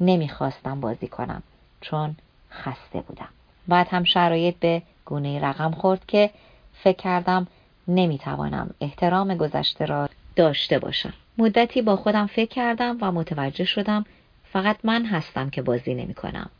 نمی 0.00 0.28
خواستم 0.28 0.80
بازی 0.80 1.08
کنم 1.08 1.42
چون 1.80 2.16
خسته 2.50 3.00
بودم. 3.00 3.28
بعد 3.68 3.88
هم 3.90 4.04
شرایط 4.04 4.56
به 4.56 4.82
گونه 5.04 5.40
رقم 5.40 5.70
خورد 5.70 6.06
که 6.06 6.30
فکر 6.74 6.96
کردم 6.96 7.46
نمی‌توانم 7.88 8.74
احترام 8.80 9.34
گذشته 9.34 9.86
را 9.86 10.08
داشته 10.36 10.78
باشم 10.78 11.12
مدتی 11.38 11.82
با 11.82 11.96
خودم 11.96 12.26
فکر 12.26 12.50
کردم 12.50 12.98
و 13.00 13.12
متوجه 13.12 13.64
شدم 13.64 14.04
فقط 14.52 14.76
من 14.84 15.06
هستم 15.06 15.50
که 15.50 15.62
بازی 15.62 15.94
نمی 15.94 16.14
کنم. 16.14 16.50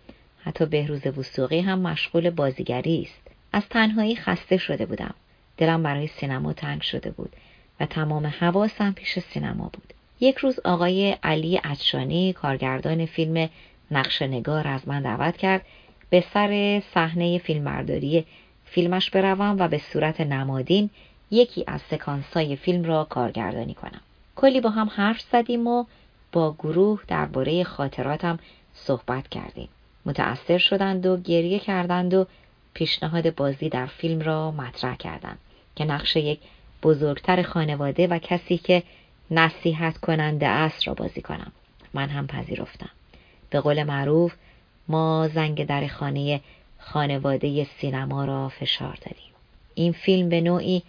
حتی 0.45 0.67
بهروز 0.67 1.07
وسوقی 1.07 1.61
هم 1.61 1.79
مشغول 1.79 2.31
بازیگری 2.31 3.03
است. 3.03 3.31
از 3.53 3.69
تنهایی 3.69 4.17
خسته 4.17 4.57
شده 4.57 4.87
بودم. 4.87 5.15
دلم 5.57 5.83
برای 5.83 6.07
سینما 6.07 6.53
تنگ 6.53 6.83
شده 6.83 7.11
بود 7.11 7.37
تمام 7.87 8.27
حواسم 8.27 8.93
پیش 8.93 9.19
سینما 9.19 9.71
بود. 9.73 9.95
یک 10.21 10.37
روز 10.37 10.61
آقای 10.65 11.17
علی 11.23 11.57
عطشانی 11.57 12.33
کارگردان 12.33 13.07
فیلم 13.07 13.49
نقش 13.91 14.23
نگار 14.23 14.69
از 14.69 14.89
من 14.89 15.03
دعوت 15.03 15.37
کرد 15.37 15.67
به 16.11 16.25
سر 16.35 16.83
صحنه 16.95 17.39
فیلمبرداری 17.39 18.27
فیلمش 18.65 19.11
بروم 19.11 19.57
و 19.59 19.69
به 19.69 19.79
صورت 19.79 20.21
نمادین 20.21 20.91
یکی 21.31 21.65
از 21.67 21.81
سکانسای 21.91 22.57
فیلم 22.57 22.85
را 22.85 23.05
کارگردانی 23.05 23.75
کنم. 23.75 24.01
کلی 24.37 24.61
با 24.61 24.71
هم 24.71 24.91
حرف 24.95 25.21
زدیم 25.21 25.67
و 25.67 25.85
با 26.33 26.55
گروه 26.59 27.03
درباره 27.09 27.65
خاطراتم 27.65 28.39
صحبت 28.75 29.29
کردیم. 29.29 29.69
متأثر 30.07 30.59
شدند 30.59 31.07
و 31.07 31.17
گریه 31.17 31.59
کردند 31.59 32.15
و 32.15 32.27
پیشنهاد 32.75 33.35
بازی 33.35 33.69
در 33.69 33.87
فیلم 33.87 34.21
را 34.21 34.51
مطرح 34.51 34.97
کردند 34.97 35.39
که 35.77 35.85
نقش 35.85 36.17
یک 36.17 36.39
بزرگتر 36.83 37.43
خانواده 37.43 38.07
و 38.07 38.19
کسی 38.19 38.59
که 38.59 38.83
نصیحت 39.31 39.99
کننده 39.99 40.47
است 40.49 40.89
را 40.89 40.95
بازی 40.95 41.21
کنم. 41.21 41.53
من 41.95 42.09
هم 42.09 42.27
پذیرفتم. 42.27 42.91
به 43.51 43.61
قول 43.61 43.83
معروف 43.83 44.35
ما 44.89 45.29
زنگ 45.35 45.67
در 45.67 45.87
خانه 45.87 46.41
خانواده 46.79 47.65
سینما 47.65 48.25
را 48.25 48.49
فشار 48.49 48.95
دادیم. 48.95 49.33
این 49.75 49.93
فیلم 49.93 50.29
به 50.29 50.41
نوعی 50.41 50.83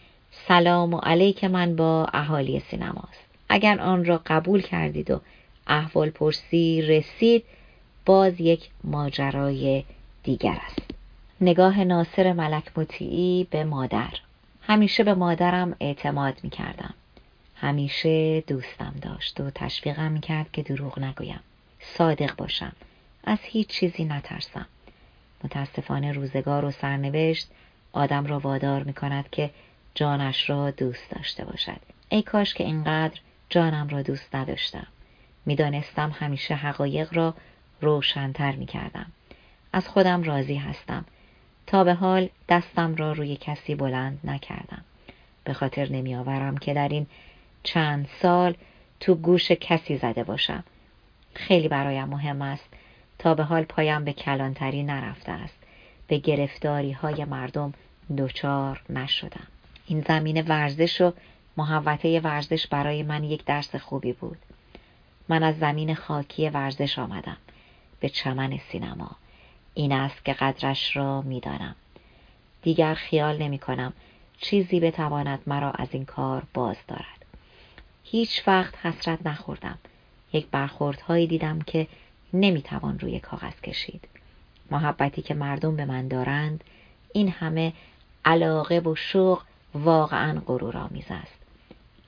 سلام 0.47 0.93
و 0.93 0.97
علیک 0.97 1.43
من 1.43 1.75
با 1.75 2.07
اهالی 2.13 2.59
سینماست. 2.59 3.23
اگر 3.49 3.79
آن 3.79 4.05
را 4.05 4.21
قبول 4.25 4.61
کردید 4.61 5.11
و 5.11 5.21
احوال 5.67 6.09
پرسی 6.09 6.81
رسید 6.81 7.43
باز 8.05 8.41
یک 8.41 8.69
ماجرای 8.83 9.83
دیگر 10.23 10.57
است. 10.65 10.81
نگاه 11.41 11.83
ناصر 11.83 12.33
ملک 12.33 12.63
مطیعی 12.77 13.47
به 13.51 13.63
مادر 13.63 14.09
همیشه 14.67 15.03
به 15.03 15.13
مادرم 15.13 15.75
اعتماد 15.79 16.39
می 16.43 16.49
کردم. 16.49 16.93
همیشه 17.55 18.41
دوستم 18.41 18.93
داشت 19.01 19.39
و 19.39 19.49
تشویقم 19.49 20.11
می 20.11 20.19
کرد 20.19 20.51
که 20.51 20.63
دروغ 20.63 20.99
نگویم. 20.99 21.39
صادق 21.79 22.35
باشم. 22.35 22.71
از 23.23 23.37
هیچ 23.41 23.67
چیزی 23.67 24.05
نترسم. 24.05 24.65
متاسفانه 25.43 26.11
روزگار 26.11 26.65
و 26.65 26.71
سرنوشت 26.71 27.47
آدم 27.93 28.25
را 28.25 28.39
وادار 28.39 28.83
می 28.83 28.93
کند 28.93 29.29
که 29.29 29.49
جانش 29.95 30.49
را 30.49 30.71
دوست 30.71 31.09
داشته 31.09 31.45
باشد. 31.45 31.79
ای 32.09 32.21
کاش 32.21 32.53
که 32.53 32.63
اینقدر 32.63 33.19
جانم 33.49 33.87
را 33.87 34.01
دوست 34.01 34.35
نداشتم. 34.35 34.87
می‌دانستم 35.45 36.15
همیشه 36.19 36.55
حقایق 36.55 37.13
را 37.13 37.33
روشنتر 37.81 38.51
می 38.51 38.65
کردم. 38.65 39.11
از 39.73 39.87
خودم 39.87 40.23
راضی 40.23 40.55
هستم. 40.55 41.05
تا 41.73 41.83
به 41.83 41.93
حال 41.93 42.29
دستم 42.49 42.95
را 42.95 43.11
روی 43.11 43.35
کسی 43.35 43.75
بلند 43.75 44.19
نکردم. 44.23 44.81
به 45.43 45.53
خاطر 45.53 45.89
نمی 45.89 46.15
آورم 46.15 46.57
که 46.57 46.73
در 46.73 46.87
این 46.87 47.07
چند 47.63 48.07
سال 48.21 48.55
تو 48.99 49.15
گوش 49.15 49.51
کسی 49.51 49.97
زده 49.97 50.23
باشم. 50.23 50.63
خیلی 51.33 51.67
برایم 51.67 52.07
مهم 52.07 52.41
است 52.41 52.69
تا 53.19 53.35
به 53.35 53.43
حال 53.43 53.63
پایم 53.63 54.03
به 54.03 54.13
کلانتری 54.13 54.83
نرفته 54.83 55.31
است. 55.31 55.57
به 56.07 56.17
گرفتاری 56.17 56.91
های 56.91 57.25
مردم 57.25 57.73
دچار 58.17 58.81
نشدم. 58.89 59.47
این 59.87 60.01
زمین 60.07 60.41
ورزش 60.41 61.01
و 61.01 61.13
محوطه 61.57 62.19
ورزش 62.19 62.67
برای 62.67 63.03
من 63.03 63.23
یک 63.23 63.45
درس 63.45 63.75
خوبی 63.75 64.13
بود. 64.13 64.37
من 65.29 65.43
از 65.43 65.59
زمین 65.59 65.95
خاکی 65.95 66.49
ورزش 66.49 66.99
آمدم 66.99 67.37
به 67.99 68.09
چمن 68.09 68.57
سینما. 68.71 69.22
این 69.73 69.91
است 69.91 70.25
که 70.25 70.33
قدرش 70.33 70.97
را 70.97 71.21
می‌دانم. 71.21 71.75
دیگر 72.61 72.93
خیال 72.93 73.37
نمی 73.37 73.59
کنم 73.59 73.93
چیزی 74.37 74.79
بتواند 74.79 75.39
مرا 75.47 75.71
از 75.71 75.87
این 75.91 76.05
کار 76.05 76.43
باز 76.53 76.77
دارد. 76.87 77.25
هیچ 78.03 78.47
وقت 78.47 78.85
حسرت 78.85 79.27
نخوردم. 79.27 79.77
یک 80.33 80.47
برخوردهایی 80.47 81.27
دیدم 81.27 81.61
که 81.61 81.87
نمی‌توان 82.33 82.99
روی 82.99 83.19
کاغذ 83.19 83.61
کشید. 83.61 84.07
محبتی 84.71 85.21
که 85.21 85.33
مردم 85.33 85.75
به 85.75 85.85
من 85.85 86.07
دارند 86.07 86.63
این 87.13 87.29
همه 87.29 87.73
علاقه 88.25 88.79
و 88.79 88.95
شوق 88.95 89.41
واقعا 89.73 90.41
غرورآمیز 90.45 91.05
است. 91.09 91.39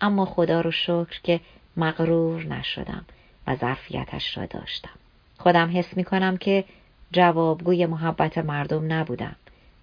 اما 0.02 0.26
خدا 0.26 0.62
رو 0.62 0.72
شکر 0.72 1.22
که 1.24 1.40
مغرور 1.78 2.44
نشدم 2.44 3.06
و 3.48 3.56
ظرفیتش 3.56 4.38
را 4.38 4.46
داشتم. 4.46 4.90
خودم 5.38 5.78
حس 5.78 5.98
می 5.98 6.04
کنم 6.04 6.38
که 6.38 6.66
جوابگوی 7.16 7.86
محبت 7.86 8.38
مردم 8.38 8.94
نبودم. 8.94 9.36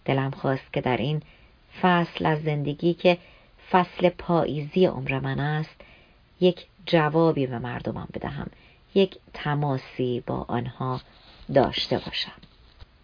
دلم 0.05 0.31
خواست 0.31 0.73
که 0.73 0.81
در 0.81 0.97
این 0.97 1.23
فصل 1.83 2.27
از 2.27 2.43
زندگی 2.43 2.95
که 2.95 3.19
فصل 3.71 4.09
پاییزی 4.09 4.87
عمر 4.87 5.19
من 5.19 5.41
است 5.41 5.81
یک 6.41 6.67
جوابی 6.87 7.47
به 7.47 7.59
مردمم 7.59 8.09
بدهم 8.15 8.51
یک 8.95 9.17
تماسی 9.35 10.23
با 10.27 10.45
آنها 10.49 11.01
داشته 11.55 11.99
باشم 11.99 12.33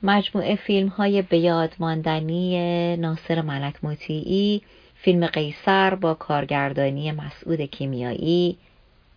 مجموعه 0.03 0.57
فیلم 0.57 0.89
های 0.89 1.23
بیاد 1.23 1.75
ماندنی 1.79 2.97
ناصر 2.97 3.43
ملک 3.43 3.75
مطیعی 3.83 4.63
فیلم 4.95 5.27
قیصر 5.27 5.95
با 5.95 6.15
کارگردانی 6.15 7.13
مسعود 7.13 7.61
کیمیایی 7.61 8.57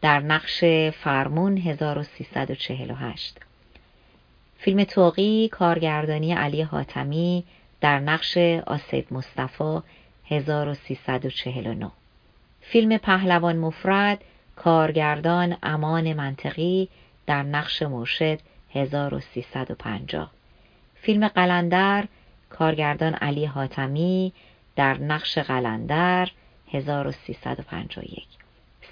در 0.02 0.20
نقش 0.20 0.64
فرمون 1.04 1.58
1348 1.58 3.40
فیلم 4.64 4.84
توقی 4.84 5.48
کارگردانی 5.48 6.34
علی 6.34 6.62
حاتمی 6.62 7.44
در 7.82 8.00
نقش 8.00 8.38
آسید 8.68 9.08
مصطفی 9.12 9.80
1349 10.26 11.92
فیلم 12.62 12.98
پهلوان 12.98 13.58
مفرد 13.58 14.24
کارگردان 14.56 15.58
امان 15.64 16.14
منطقی 16.14 16.90
در 17.28 17.44
نقش 17.44 17.82
مرشد 17.82 18.40
1350 18.74 20.32
فیلم 20.96 21.28
قلندر 21.28 22.06
کارگردان 22.50 23.14
علی 23.14 23.46
حاتمی 23.46 24.34
در 24.76 24.98
نقش 24.98 25.38
قلندر 25.38 26.30
1351 26.72 28.24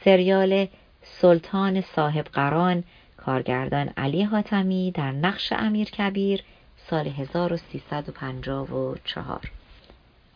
سریال 0.04 0.68
سلطان 1.02 1.82
صاحب 1.82 2.26
قران 2.26 2.84
کارگردان 3.26 3.90
علی 3.98 4.24
حاتمی 4.24 4.92
در 4.92 5.12
نقش 5.12 5.54
امیر 5.54 5.90
کبیر 5.90 6.44
سال 6.90 7.08
1354 7.08 9.42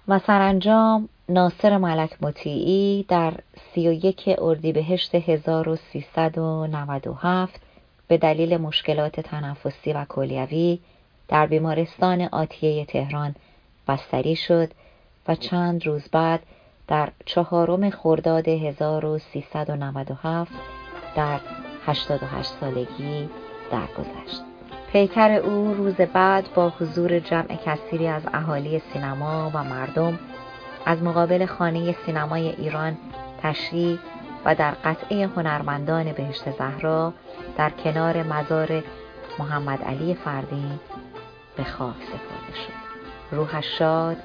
و 0.07 0.19
سرانجام 0.19 1.09
ناصر 1.29 1.77
ملک 1.77 2.17
مطیعی 2.21 3.05
در 3.07 3.33
31 3.75 4.35
اردیبهشت 4.37 5.15
1397 5.15 7.59
به 8.07 8.17
دلیل 8.17 8.57
مشکلات 8.57 9.19
تنفسی 9.19 9.93
و 9.93 10.05
کلیوی 10.05 10.79
در 11.27 11.47
بیمارستان 11.47 12.21
آتیه 12.21 12.85
تهران 12.85 13.35
بستری 13.87 14.35
شد 14.35 14.71
و 15.27 15.35
چند 15.35 15.87
روز 15.87 16.09
بعد 16.11 16.39
در 16.87 17.09
چهارم 17.25 17.89
خرداد 17.89 18.47
1397 18.47 20.51
در 21.15 21.39
88 21.87 22.51
سالگی 22.59 23.29
درگذشت. 23.71 24.41
پیکر 24.91 25.31
او 25.31 25.73
روز 25.73 25.95
بعد 25.95 26.53
با 26.55 26.69
حضور 26.69 27.19
جمع 27.19 27.59
کثیری 27.65 28.07
از 28.07 28.23
اهالی 28.33 28.81
سینما 28.93 29.51
و 29.53 29.63
مردم 29.63 30.19
از 30.85 31.03
مقابل 31.03 31.45
خانه 31.45 31.95
سینمای 32.05 32.49
ایران 32.49 32.97
تشریح 33.41 33.99
و 34.45 34.55
در 34.55 34.71
قطعه 34.71 35.27
هنرمندان 35.27 36.11
بهشت 36.11 36.51
زهرا 36.51 37.13
در 37.57 37.69
کنار 37.69 38.23
مزار 38.23 38.83
محمد 39.39 39.83
علی 39.83 40.13
فردین 40.13 40.79
به 41.57 41.63
خاک 41.63 41.95
سپرده 41.95 42.53
شد. 42.65 42.83
روحش 43.31 43.77
شاد 43.77 44.17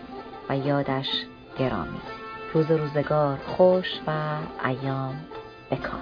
و 0.48 0.56
یادش 0.56 1.08
گرامی. 1.58 2.00
روز 2.54 2.70
روزگار 2.70 3.36
خوش 3.36 3.86
و 4.06 4.12
ایام 4.64 5.14
بکام 5.70 6.00